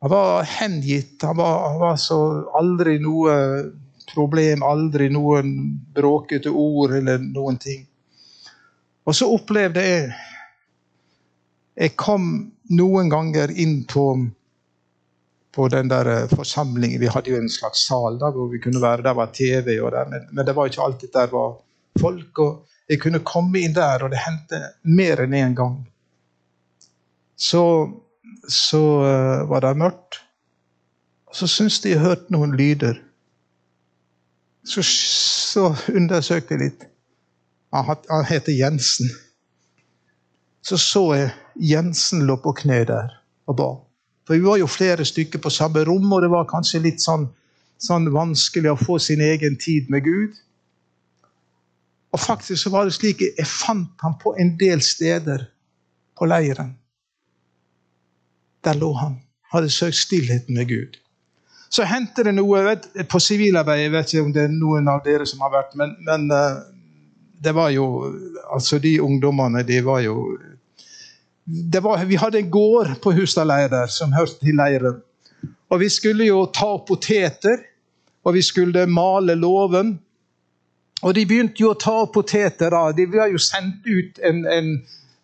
Han 0.00 0.10
var 0.10 0.42
hengitt. 0.42 1.22
Han 1.22 1.36
var, 1.36 1.68
han 1.68 1.80
var 1.80 1.96
så 1.96 2.20
aldri 2.56 2.98
noe 3.02 3.34
problem, 4.14 4.62
aldri 4.62 5.10
noen 5.12 5.54
bråkete 5.94 6.50
ord 6.50 6.94
eller 6.96 7.20
noen 7.20 7.58
ting. 7.60 7.84
Og 9.04 9.16
så 9.16 9.30
opplevde 9.30 9.86
jeg 9.86 10.10
Jeg 11.80 11.94
kom 11.96 12.24
noen 12.76 13.08
ganger 13.08 13.48
inn 13.56 13.86
på, 13.88 14.02
på 15.54 15.68
den 15.72 15.88
der 15.88 16.26
forsamlingen. 16.28 17.00
Vi 17.00 17.08
hadde 17.08 17.30
jo 17.30 17.38
en 17.40 17.48
slags 17.48 17.86
sal 17.86 18.18
da, 18.20 18.28
hvor 18.34 18.50
vi 18.50 18.60
kunne 18.60 18.82
være. 18.82 19.06
Der 19.06 19.14
var 19.16 19.30
TV, 19.32 19.78
og 19.80 19.94
der, 19.94 20.10
men, 20.10 20.26
men 20.32 20.46
det 20.46 20.52
var 20.56 20.68
ikke 20.68 20.82
alltid 20.84 21.12
der 21.14 21.30
var 21.32 21.54
folk. 22.00 22.38
og 22.38 22.66
Jeg 22.88 23.00
kunne 23.04 23.22
komme 23.24 23.62
inn 23.62 23.76
der, 23.76 24.02
og 24.02 24.10
det 24.10 24.22
hendte 24.24 24.62
mer 24.84 25.24
enn 25.24 25.36
én 25.36 25.56
gang. 25.58 25.82
Så 27.36 27.64
så 28.48 28.82
uh, 29.00 29.50
var 29.50 29.60
det 29.60 29.76
mørkt. 29.76 30.20
Og 31.26 31.36
så 31.36 31.46
syntes 31.46 31.80
de 31.80 31.94
jeg 31.94 32.02
hørte 32.02 32.32
noen 32.34 32.56
lyder. 32.58 32.98
Så, 34.64 34.82
så 34.82 35.70
undersøkte 35.94 36.54
jeg 36.54 36.62
litt. 36.64 36.86
Han, 37.74 37.96
han 38.10 38.26
heter 38.28 38.52
Jensen. 38.52 39.10
Så 40.62 40.76
så 40.76 41.04
jeg 41.14 41.30
Jensen 41.70 42.26
lå 42.26 42.36
på 42.42 42.52
kne 42.62 42.82
der 42.88 43.14
og 43.48 43.56
ba. 43.56 43.70
For 44.26 44.36
vi 44.36 44.44
var 44.44 44.58
jo 44.60 44.68
flere 44.70 45.04
stykker 45.06 45.40
på 45.42 45.50
samme 45.50 45.82
rom, 45.86 46.12
og 46.12 46.22
det 46.22 46.30
var 46.30 46.50
kanskje 46.50 46.82
litt 46.84 47.02
sånn, 47.02 47.28
sånn 47.82 48.10
vanskelig 48.14 48.74
å 48.74 48.78
få 48.78 48.98
sin 49.02 49.22
egen 49.24 49.56
tid 49.58 49.90
med 49.90 50.04
Gud. 50.06 50.36
Og 52.12 52.20
faktisk 52.20 52.62
så 52.62 52.70
var 52.70 52.86
det 52.86 52.96
slik 52.96 53.22
jeg 53.22 53.46
fant 53.46 54.02
ham 54.02 54.16
på 54.22 54.34
en 54.40 54.56
del 54.58 54.82
steder 54.82 55.46
på 56.18 56.26
leiren. 56.26 56.74
Der 58.64 58.76
lå 58.76 58.92
han. 58.98 59.20
Hadde 59.52 59.70
søkt 59.70 59.96
stillheten 59.96 60.54
med 60.54 60.68
Gud. 60.68 60.98
Så 61.70 61.86
hendte 61.86 62.24
det 62.26 62.34
noe 62.34 62.64
vet, 62.66 62.88
på 63.08 63.18
sivilarbeid. 63.22 63.84
Jeg 63.84 63.92
vet 63.94 64.12
ikke 64.12 64.24
om 64.26 64.32
det 64.34 64.42
er 64.44 64.54
noen 64.54 64.90
av 64.90 65.04
dere 65.04 65.26
som 65.26 65.42
har 65.44 65.52
vært, 65.54 65.76
men, 65.78 65.94
men 66.06 66.26
uh, 66.34 66.62
det 67.42 67.54
var 67.54 67.70
jo 67.74 67.86
Altså, 68.50 68.78
de 68.78 69.00
ungdommene, 69.00 69.62
de 69.62 69.78
var 69.84 70.00
jo 70.02 70.36
var, 71.82 72.04
Vi 72.04 72.18
hadde 72.18 72.38
en 72.38 72.50
gård 72.50 72.96
på 73.02 73.12
Hustadleir 73.14 73.68
der 73.70 73.86
som 73.86 74.12
hørte 74.12 74.38
til 74.42 74.58
leiren. 74.58 74.98
Og 75.70 75.80
vi 75.80 75.88
skulle 75.88 76.26
jo 76.26 76.44
ta 76.46 76.76
poteter, 76.86 77.62
og 78.24 78.34
vi 78.34 78.42
skulle 78.42 78.86
male 78.86 79.34
låven. 79.34 79.98
Og 81.02 81.14
de 81.16 81.24
begynte 81.26 81.62
jo 81.62 81.72
å 81.72 81.78
ta 81.80 82.02
opp 82.02 82.14
poteter. 82.18 82.70
da. 82.70 82.92
De 82.92 83.06
var 83.08 83.30
jo 83.32 83.40
sendt 83.40 83.86
ut 83.86 84.20
en, 84.26 84.44
en, 84.46 84.72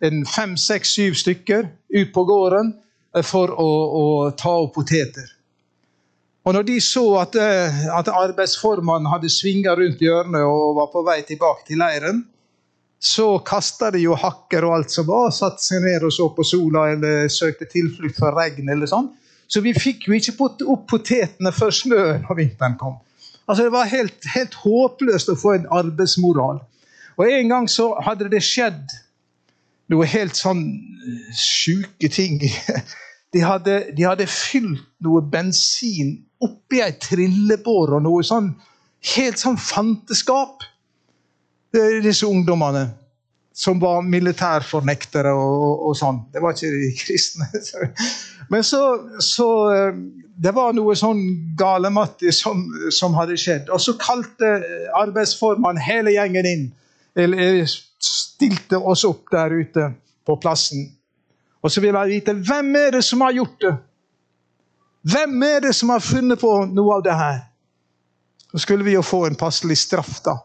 en 0.01 0.27
fem, 0.27 0.57
seks, 0.57 0.95
syv 0.97 1.19
stykker 1.21 1.69
ut 1.93 2.13
på 2.15 2.25
gården 2.29 2.73
for 3.25 3.53
å, 3.53 3.71
å 4.01 4.05
ta 4.37 4.55
opp 4.65 4.75
poteter. 4.77 5.33
Og 6.47 6.55
når 6.55 6.63
de 6.69 6.77
så 6.81 7.03
at, 7.19 7.35
eh, 7.43 7.79
at 7.91 8.09
arbeidsformannen 8.09 9.11
hadde 9.11 9.33
svinga 9.33 9.75
rundt 9.75 10.03
hjørnet 10.03 10.47
og 10.47 10.77
var 10.79 10.93
på 10.93 11.03
vei 11.07 11.19
tilbake 11.27 11.67
til 11.67 11.81
leiren, 11.83 12.23
så 13.03 13.41
kasta 13.45 13.91
de 13.93 14.05
jo 14.05 14.15
hakker 14.17 14.65
og 14.65 14.77
alt 14.79 14.95
som 14.95 15.09
var, 15.09 15.33
satte 15.35 15.63
seg 15.63 15.83
ned 15.85 16.07
og 16.07 16.15
så 16.15 16.29
på 16.33 16.47
sola 16.47 16.87
eller 16.95 17.27
søkte 17.33 17.67
tilflukt 17.69 18.19
for 18.19 18.37
regn. 18.39 18.71
eller 18.73 18.89
sånn. 18.89 19.11
Så 19.47 19.61
vi 19.63 19.75
fikk 19.75 20.09
jo 20.09 20.17
ikke 20.17 20.35
opp 20.67 20.87
potetene 20.91 21.53
før 21.55 21.75
snøen 21.75 22.25
og 22.31 22.39
vinteren 22.39 22.79
kom. 22.79 22.97
Altså 23.47 23.65
Det 23.65 23.73
var 23.73 23.91
helt, 23.91 24.29
helt 24.35 24.55
håpløst 24.63 25.31
å 25.31 25.39
få 25.39 25.55
en 25.57 25.69
arbeidsmoral. 25.71 26.61
Og 27.17 27.33
en 27.33 27.53
gang 27.53 27.69
så 27.71 27.93
hadde 28.05 28.29
det 28.33 28.43
skjedd 28.45 28.95
noe 29.93 30.07
helt 30.11 30.37
sånn 30.37 30.65
sjuke 31.39 32.11
ting. 32.13 32.41
De 33.35 33.43
hadde, 33.45 33.73
de 33.93 34.05
hadde 34.07 34.25
fylt 34.31 34.87
noe 35.05 35.21
bensin 35.21 36.15
oppi 36.41 36.79
ei 36.81 36.95
trillebår 37.03 37.97
og 37.99 38.05
noe 38.07 38.23
sånn 38.25 38.47
helt 39.17 39.43
sånn 39.43 39.59
fanteskap. 39.61 40.65
Disse 41.75 42.25
ungdommene 42.31 42.87
som 43.57 43.81
var 43.83 44.07
militærfornektere 44.07 45.35
og, 45.37 45.53
og, 45.67 45.85
og, 45.91 45.99
sånn. 45.99 46.23
Det 46.33 46.41
var 46.45 46.57
ikke 46.57 46.73
de 46.73 46.89
kristne. 46.97 47.51
Men 48.51 48.65
så, 48.65 48.81
så 49.21 49.49
Det 50.37 50.53
var 50.55 50.75
noe 50.77 50.95
sånn 50.99 51.23
galematti 51.59 52.33
som, 52.35 52.67
som 52.93 53.15
hadde 53.17 53.39
skjedd. 53.41 53.71
Og 53.73 53.81
så 53.81 53.97
kalte 53.99 54.51
arbeidsformannen 54.99 55.81
hele 55.83 56.13
gjengen 56.13 56.49
inn. 56.51 56.67
Eller 57.17 57.65
stilte 57.67 58.77
oss 58.77 59.07
opp 59.09 59.31
der 59.33 59.55
ute 59.57 59.91
på 60.27 60.37
plassen. 60.43 60.91
Og 61.65 61.73
så 61.73 61.81
ville 61.81 62.03
jeg 62.05 62.21
vite 62.21 62.37
hvem 62.37 62.75
er 62.77 62.99
det 62.99 63.05
som 63.07 63.25
har 63.25 63.33
gjort 63.35 63.57
det? 63.65 63.73
Hvem 65.07 65.43
er 65.47 65.61
det 65.65 65.73
som 65.79 65.91
har 65.95 66.03
funnet 66.03 66.41
på 66.41 66.51
noe 66.69 66.99
av 66.99 67.07
det 67.07 67.15
her? 67.17 67.41
Så 68.51 68.63
skulle 68.67 68.85
vi 68.85 68.95
jo 68.95 69.03
få 69.07 69.25
en 69.27 69.39
passelig 69.39 69.79
straff, 69.79 70.19
da. 70.25 70.37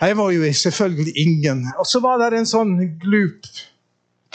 Jeg 0.00 0.16
var 0.16 0.30
jo 0.30 0.52
selvfølgelig 0.52 1.12
ingen. 1.16 1.64
Og 1.78 1.86
så 1.88 2.00
var 2.04 2.20
det 2.20 2.38
en 2.38 2.48
sånn 2.48 2.74
glup 3.00 3.48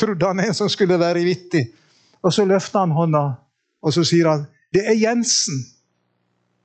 Trodde 0.01 0.27
han 0.27 0.41
en 0.41 0.55
som 0.57 0.69
skulle 0.71 0.97
være 0.99 1.21
vittig. 1.25 1.67
Og 2.25 2.33
så 2.33 2.45
løfter 2.45 2.83
han 2.83 2.93
hånda, 2.95 3.23
og 3.81 3.93
så 3.93 4.03
sier 4.05 4.29
han 4.29 4.47
det 4.71 4.85
er 4.87 4.95
Jensen. 4.95 5.57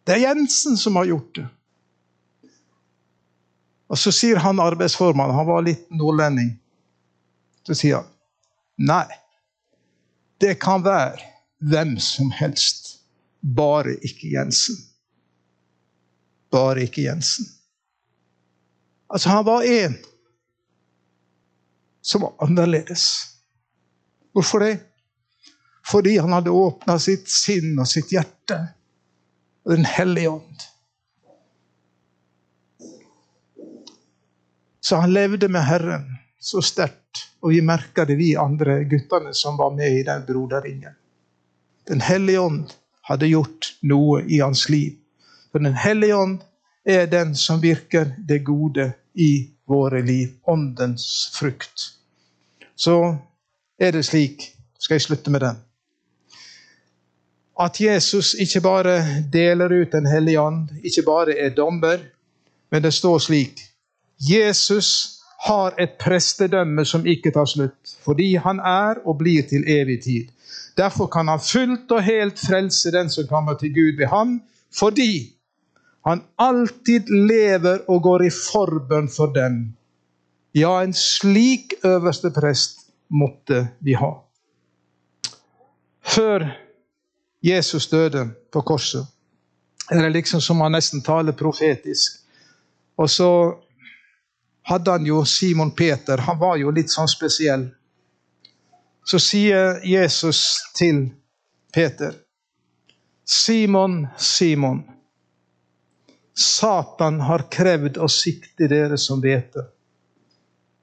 Det 0.06 0.14
er 0.14 0.28
Jensen 0.28 0.76
som 0.78 0.96
har 0.96 1.08
gjort 1.08 1.32
det. 1.38 1.46
Og 3.90 3.98
så 3.98 4.12
sier 4.14 4.38
han 4.42 4.60
arbeidsformannen, 4.62 5.34
han 5.36 5.48
var 5.48 5.64
litt 5.66 5.88
nordlending 5.94 6.54
så 7.66 7.74
sier 7.74 7.98
han 7.98 8.12
nei. 8.86 9.06
Det 10.38 10.54
kan 10.62 10.84
være 10.84 11.24
hvem 11.66 11.96
som 12.02 12.30
helst, 12.36 13.00
bare 13.40 13.96
ikke 14.04 14.30
Jensen. 14.34 14.76
Bare 16.52 16.84
ikke 16.86 17.06
Jensen. 17.08 17.48
Altså, 19.10 19.30
han 19.32 19.46
var 19.46 19.64
en 19.66 19.96
som 22.06 22.22
var 22.22 22.34
annerledes. 22.46 23.06
Hvorfor 24.32 24.62
det? 24.62 24.74
Fordi 25.86 26.18
han 26.18 26.32
hadde 26.32 26.54
åpna 26.54 26.98
sitt 27.02 27.30
sinn 27.30 27.78
og 27.78 27.88
sitt 27.90 28.12
hjerte. 28.14 28.58
Og 29.66 29.74
Den 29.74 29.88
hellige 29.90 30.30
ånd. 30.30 30.66
Så 34.80 35.00
han 35.02 35.12
levde 35.12 35.48
med 35.50 35.66
Herren 35.66 36.06
så 36.38 36.62
sterkt 36.62 37.24
og 37.42 37.50
vi 37.50 37.62
merka 37.62 38.04
det, 38.04 38.16
vi 38.18 38.36
andre 38.36 38.84
guttene 38.84 39.34
som 39.34 39.56
var 39.58 39.74
med 39.74 39.98
i 39.98 40.02
den 40.06 40.22
broderringen. 40.26 40.94
Den 41.86 42.00
hellige 42.00 42.40
ånd 42.40 42.72
hadde 43.06 43.28
gjort 43.30 43.72
noe 43.82 44.22
i 44.22 44.40
hans 44.40 44.68
liv. 44.68 44.96
For 45.52 45.62
Den 45.62 45.74
hellige 45.74 46.16
ånd 46.16 46.40
er 46.84 47.06
den 47.06 47.34
som 47.34 47.60
virker 47.60 48.14
det 48.18 48.38
gode 48.46 48.92
i 49.14 49.50
våre 49.66 50.02
liv. 50.02 50.34
Åndens 50.42 51.30
frukt. 51.34 51.95
Så 52.76 53.16
er 53.78 53.92
det 53.92 54.04
slik 54.04 54.52
Skal 54.78 54.94
jeg 54.94 55.02
slutte 55.02 55.30
med 55.30 55.40
den? 55.40 55.56
At 57.60 57.80
Jesus 57.80 58.34
ikke 58.34 58.60
bare 58.60 58.96
deler 59.32 59.72
ut 59.82 59.92
Den 59.92 60.06
hellige 60.06 60.40
ånd, 60.40 60.68
ikke 60.84 61.02
bare 61.02 61.38
er 61.38 61.54
dommer, 61.56 61.98
men 62.70 62.82
det 62.82 62.94
står 62.94 63.18
slik 63.18 63.62
Jesus 64.20 65.16
har 65.46 65.74
et 65.78 65.98
prestedømme 66.00 66.84
som 66.84 67.06
ikke 67.06 67.30
tar 67.30 67.44
slutt, 67.44 67.96
fordi 68.04 68.34
han 68.40 68.60
er 68.60 69.02
og 69.04 69.18
blir 69.18 69.44
til 69.48 69.64
evig 69.68 70.02
tid. 70.02 70.28
Derfor 70.76 71.06
kan 71.06 71.28
han 71.28 71.40
fullt 71.40 71.92
og 71.92 72.02
helt 72.02 72.38
frelse 72.40 72.92
den 72.92 73.10
som 73.10 73.28
kommer 73.28 73.54
til 73.60 73.74
Gud 73.74 73.96
ved 73.98 74.06
ham, 74.06 74.40
fordi 74.72 75.36
han 76.06 76.22
alltid 76.38 77.08
lever 77.28 77.78
og 77.88 78.02
går 78.02 78.22
i 78.22 78.30
forbønn 78.30 79.08
for 79.08 79.32
dem. 79.34 79.76
Ja, 80.56 80.82
en 80.82 80.94
slik 80.94 81.74
øverste 81.84 82.30
prest 82.32 82.86
måtte 83.12 83.68
vi 83.84 83.92
ha. 83.92 84.08
Før 86.00 86.46
Jesus 87.44 87.88
døde 87.92 88.30
på 88.52 88.62
korset, 88.64 89.04
er 89.90 90.00
det 90.00 90.14
liksom 90.14 90.40
som 90.40 90.60
han 90.64 90.72
nesten 90.72 91.02
taler 91.04 91.36
profetisk. 91.36 92.22
Og 92.96 93.10
så 93.10 93.28
hadde 94.64 94.96
han 94.96 95.04
jo 95.06 95.24
Simon 95.24 95.74
Peter. 95.76 96.24
Han 96.24 96.40
var 96.40 96.56
jo 96.56 96.72
litt 96.72 96.88
sånn 96.90 97.12
spesiell. 97.12 97.68
Så 99.04 99.20
sier 99.20 99.84
Jesus 99.84 100.40
til 100.74 101.10
Peter, 101.74 102.16
Simon, 103.28 104.06
Simon. 104.16 104.86
Satan 106.32 107.20
har 107.20 107.50
krevd 107.52 108.00
å 108.00 108.08
sikte 108.08 108.72
dere 108.72 108.96
som 108.96 109.20
hvete. 109.20 109.75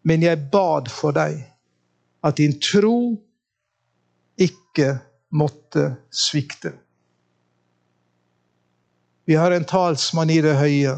Men 0.04 0.24
jeg 0.24 0.50
bad 0.52 0.90
for 0.92 1.16
deg 1.16 1.40
at 2.24 2.40
din 2.40 2.58
tro 2.60 3.16
ikke 4.40 4.98
måtte 5.36 5.86
svikte. 6.12 6.74
Vi 9.26 9.36
har 9.40 9.52
en 9.52 9.66
talsmann 9.66 10.30
i 10.30 10.42
det 10.44 10.56
høye 10.60 10.98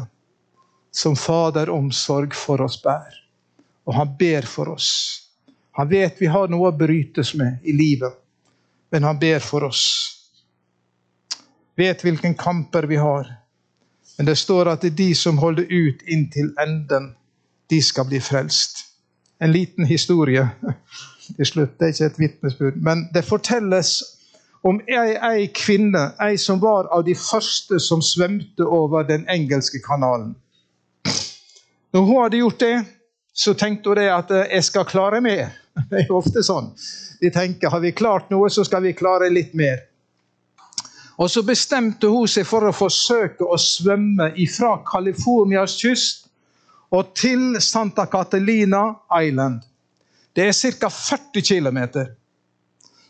som 0.96 1.16
Fader 1.16 1.70
omsorg 1.70 2.34
for 2.34 2.62
oss 2.64 2.80
bærer. 2.82 3.22
Og 3.86 3.94
han 3.94 4.16
ber 4.18 4.46
for 4.50 4.72
oss. 4.72 4.90
Han 5.78 5.88
vet 5.88 6.18
vi 6.20 6.26
har 6.26 6.48
noe 6.50 6.72
å 6.72 6.76
brytes 6.76 7.34
med 7.38 7.62
i 7.62 7.74
livet, 7.76 8.14
men 8.90 9.04
han 9.04 9.18
ber 9.20 9.44
for 9.44 9.68
oss. 9.68 9.84
Vet 11.76 12.02
hvilken 12.02 12.34
kamper 12.34 12.88
vi 12.88 12.96
har. 12.96 13.28
Men 14.16 14.26
det 14.26 14.38
står 14.40 14.72
at 14.72 14.82
det 14.82 14.94
er 14.94 14.98
de 15.02 15.10
som 15.14 15.38
holder 15.38 15.68
ut 15.68 16.02
inntil 16.08 16.54
enden, 16.62 17.12
de 17.68 17.82
skal 17.82 18.08
bli 18.08 18.20
frelst. 18.24 18.86
En 19.40 19.52
liten 19.52 19.84
historie 19.86 20.48
til 21.36 21.46
slutt. 21.46 21.78
Det 21.78 21.84
er 21.84 21.92
ikke 21.92 22.06
et 22.06 22.18
vitnesbyrd, 22.18 22.76
men 22.80 23.08
det 23.14 23.24
fortelles 23.24 24.02
om 24.66 24.80
ei, 24.88 25.14
ei 25.14 25.46
kvinne, 25.54 26.10
ei 26.22 26.38
som 26.40 26.60
var 26.62 26.88
av 26.94 27.04
de 27.06 27.14
første 27.14 27.78
som 27.82 28.02
svømte 28.02 28.64
over 28.64 29.06
den 29.06 29.26
engelske 29.30 29.78
kanalen. 29.84 30.34
Når 31.92 32.00
hun 32.02 32.22
hadde 32.22 32.40
gjort 32.40 32.60
det, 32.60 32.76
så 33.36 33.54
tenkte 33.54 33.92
hun 33.92 33.96
det 33.96 34.08
at 34.10 34.30
eh, 34.30 34.48
'jeg 34.52 34.64
skal 34.64 34.84
klare 34.84 35.20
mer'. 35.20 35.52
Det 35.90 35.98
er 36.00 36.06
jo 36.08 36.16
ofte 36.16 36.42
sånn. 36.42 36.72
De 37.20 37.30
tenker 37.30 37.68
har 37.68 37.80
vi 37.80 37.90
klart 37.90 38.30
noe, 38.30 38.50
så 38.50 38.64
skal 38.64 38.82
vi 38.82 38.92
klare 38.92 39.28
litt 39.30 39.54
mer. 39.54 39.78
Og 41.18 41.30
så 41.30 41.42
bestemte 41.42 42.08
hun 42.08 42.28
seg 42.28 42.46
for 42.46 42.64
å 42.68 42.72
forsøke 42.72 43.44
å 43.44 43.56
svømme 43.60 44.30
fra 44.52 44.76
Californias 44.84 45.76
kyst 45.80 46.25
og 46.96 47.12
til 47.16 47.58
Santa 47.60 48.06
Catalina 48.08 48.82
Island. 49.20 49.60
Det 50.36 50.48
er 50.48 50.52
ca. 50.52 50.88
40 50.88 51.42
km. 51.42 51.78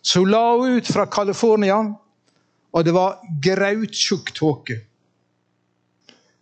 Så 0.02 0.22
hun 0.22 0.30
la 0.30 0.54
ut 0.54 0.86
fra 0.86 1.06
California, 1.06 1.78
og 2.72 2.84
det 2.84 2.94
var 2.94 3.18
grauttjukk 3.42 4.32
tåke. 4.34 4.80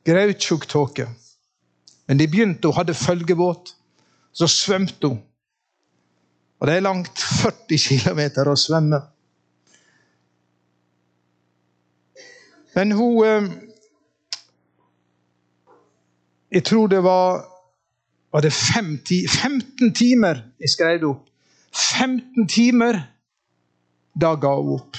Grauttjukk 0.04 0.66
tåke. 0.68 1.09
Men 2.07 2.20
de 2.20 2.28
begynte, 2.28 2.68
hun 2.68 2.76
hadde 2.76 2.94
følgebåt. 2.94 3.74
Så 4.33 4.48
svømte 4.50 5.09
hun. 5.09 5.22
Og 6.61 6.68
det 6.68 6.76
er 6.76 6.85
langt 6.85 7.20
40 7.40 7.78
km 7.78 8.20
å 8.48 8.57
svømme. 8.59 9.00
Men 12.74 12.92
hun 12.92 13.24
eh, 13.24 13.48
Jeg 16.55 16.62
tror 16.64 16.88
det 16.88 17.03
var 17.03 17.43
var 18.35 18.43
det 18.43 18.51
50, 18.51 19.29
15 19.31 19.93
timer 19.95 20.40
jeg 20.59 20.71
skrev 20.73 20.97
det 20.99 21.07
opp. 21.07 21.27
15 21.75 22.49
timer, 22.51 22.97
da 24.14 24.33
ga 24.35 24.51
hun 24.57 24.73
opp. 24.75 24.99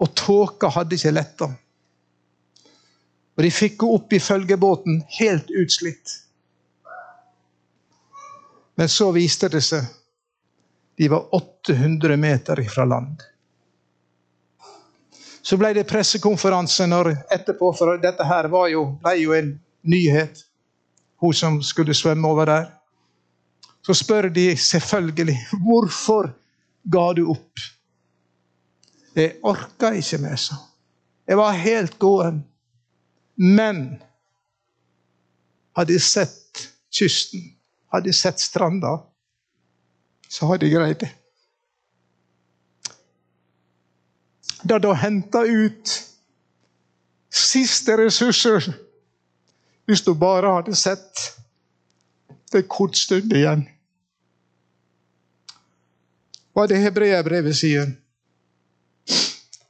Og 0.00 0.14
tåka 0.16 0.70
hadde 0.72 0.96
ikke 0.96 1.12
letta. 1.12 1.48
Og 3.36 3.44
de 3.44 3.50
fikk 3.52 3.84
henne 3.84 3.98
opp 3.98 4.16
i 4.16 4.20
følgebåten 4.20 5.02
helt 5.18 5.52
utslitt. 5.52 6.14
Men 8.80 8.88
så 8.88 9.10
viste 9.12 9.52
det 9.52 9.60
seg 9.64 9.84
de 10.96 11.08
var 11.12 11.34
800 11.36 12.16
meter 12.16 12.64
fra 12.70 12.84
land. 12.88 13.20
Så 15.44 15.60
ble 15.60 15.74
det 15.76 15.84
pressekonferanse 15.84 16.88
når 16.88 17.12
etterpå, 17.28 17.72
for 17.76 18.00
dette 18.00 18.24
her 18.24 18.48
var 18.48 18.72
jo, 18.72 18.86
ble 19.02 19.16
jo 19.20 19.36
en 19.36 19.52
nyhet. 19.84 20.44
Hun 21.20 21.34
som 21.34 21.62
skulle 21.62 21.94
svømme 21.94 22.28
over 22.28 22.44
der. 22.44 22.66
Så 23.82 23.94
spør 23.94 24.28
de 24.28 24.56
selvfølgelig 24.56 25.38
hvorfor 25.64 26.32
ga 26.92 27.12
du 27.16 27.30
opp. 27.30 27.60
Jeg 29.14 29.36
orka 29.42 29.92
ikke 29.94 30.18
mer, 30.18 30.36
sa 30.36 30.54
Jeg 31.26 31.36
var 31.36 31.52
helt 31.52 31.98
gåen. 31.98 32.44
Men 33.36 34.02
hadde 35.76 35.92
jeg 35.92 36.02
sett 36.02 36.64
kysten, 36.94 37.42
hadde 37.92 38.10
jeg 38.10 38.14
sett 38.14 38.40
stranda, 38.40 38.96
så 40.28 40.46
hadde 40.46 40.68
jeg 40.68 40.76
greid 40.76 41.00
det. 41.02 41.10
Da 44.64 44.78
da 44.78 44.94
henta 44.96 45.42
ut 45.44 45.90
siste 47.34 47.96
ressurser 47.98 48.70
hvis 49.86 50.02
du 50.02 50.14
bare 50.14 50.52
hadde 50.56 50.76
sett 50.76 51.24
det 52.52 52.68
kort 52.70 52.96
stund 52.96 53.32
igjen. 53.34 53.66
Hva 56.54 56.64
er 56.64 56.70
det 56.70 56.82
hebreerbrevet 56.84 57.56
sier? 57.58 57.88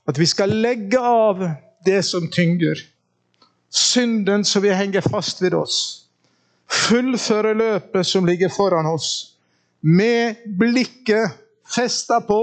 At 0.05 0.19
vi 0.21 0.27
skal 0.29 0.53
legge 0.53 1.01
av 1.01 1.41
det 1.87 2.03
som 2.05 2.29
tynger. 2.31 2.81
Synden 3.73 4.45
som 4.45 4.63
vil 4.63 4.77
henge 4.77 5.01
fast 5.03 5.41
ved 5.43 5.57
oss. 5.57 5.79
Fullføre 6.69 7.55
løpet 7.57 8.07
som 8.07 8.29
ligger 8.29 8.53
foran 8.53 8.87
oss. 8.87 9.37
Med 9.81 10.45
blikket 10.59 11.33
festa 11.65 12.21
på 12.21 12.43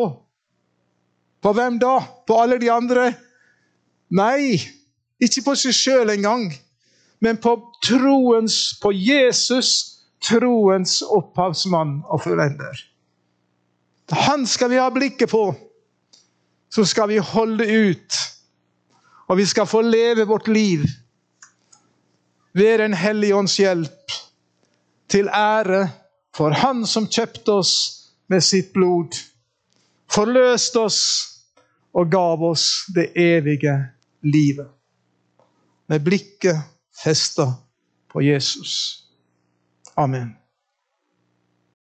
På 1.41 1.53
hvem 1.57 1.79
da? 1.81 1.95
På 2.27 2.35
alle 2.37 2.59
de 2.61 2.67
andre? 2.69 3.13
Nei, 4.13 4.59
ikke 5.17 5.41
på 5.41 5.55
seg 5.57 5.73
sjøl 5.73 6.11
engang, 6.13 6.51
men 7.21 7.37
på 7.37 7.55
troens, 7.85 8.79
på 8.81 8.91
Jesus, 8.91 9.99
troens 10.29 11.01
opphavsmann 11.01 11.99
og 12.09 12.23
fullender. 12.23 12.79
Han 14.11 14.47
skal 14.47 14.69
vi 14.69 14.79
ha 14.81 14.89
blikket 14.91 15.29
på. 15.29 15.43
Så 16.73 16.85
skal 16.85 17.09
vi 17.11 17.17
holde 17.17 17.67
ut. 17.67 18.17
Og 19.29 19.37
vi 19.37 19.45
skal 19.45 19.69
få 19.69 19.81
leve 19.81 20.25
vårt 20.27 20.47
liv 20.47 20.83
ved 22.53 22.79
Den 22.79 22.93
hellige 22.93 23.35
ånds 23.35 23.59
hjelp, 23.59 24.11
til 25.07 25.29
ære 25.29 25.85
for 26.35 26.51
Han 26.51 26.85
som 26.87 27.07
kjøpte 27.07 27.51
oss 27.51 27.75
med 28.27 28.43
sitt 28.43 28.73
blod, 28.73 29.15
forløste 30.11 30.79
oss 30.79 31.01
og 31.93 32.11
gav 32.11 32.43
oss 32.43 32.85
det 32.95 33.11
evige 33.15 33.75
livet. 34.23 34.67
Med 35.87 36.03
blikket 36.03 36.59
festa 37.03 37.53
på 38.13 38.21
Jesus. 38.21 39.03
Amen. 39.95 40.40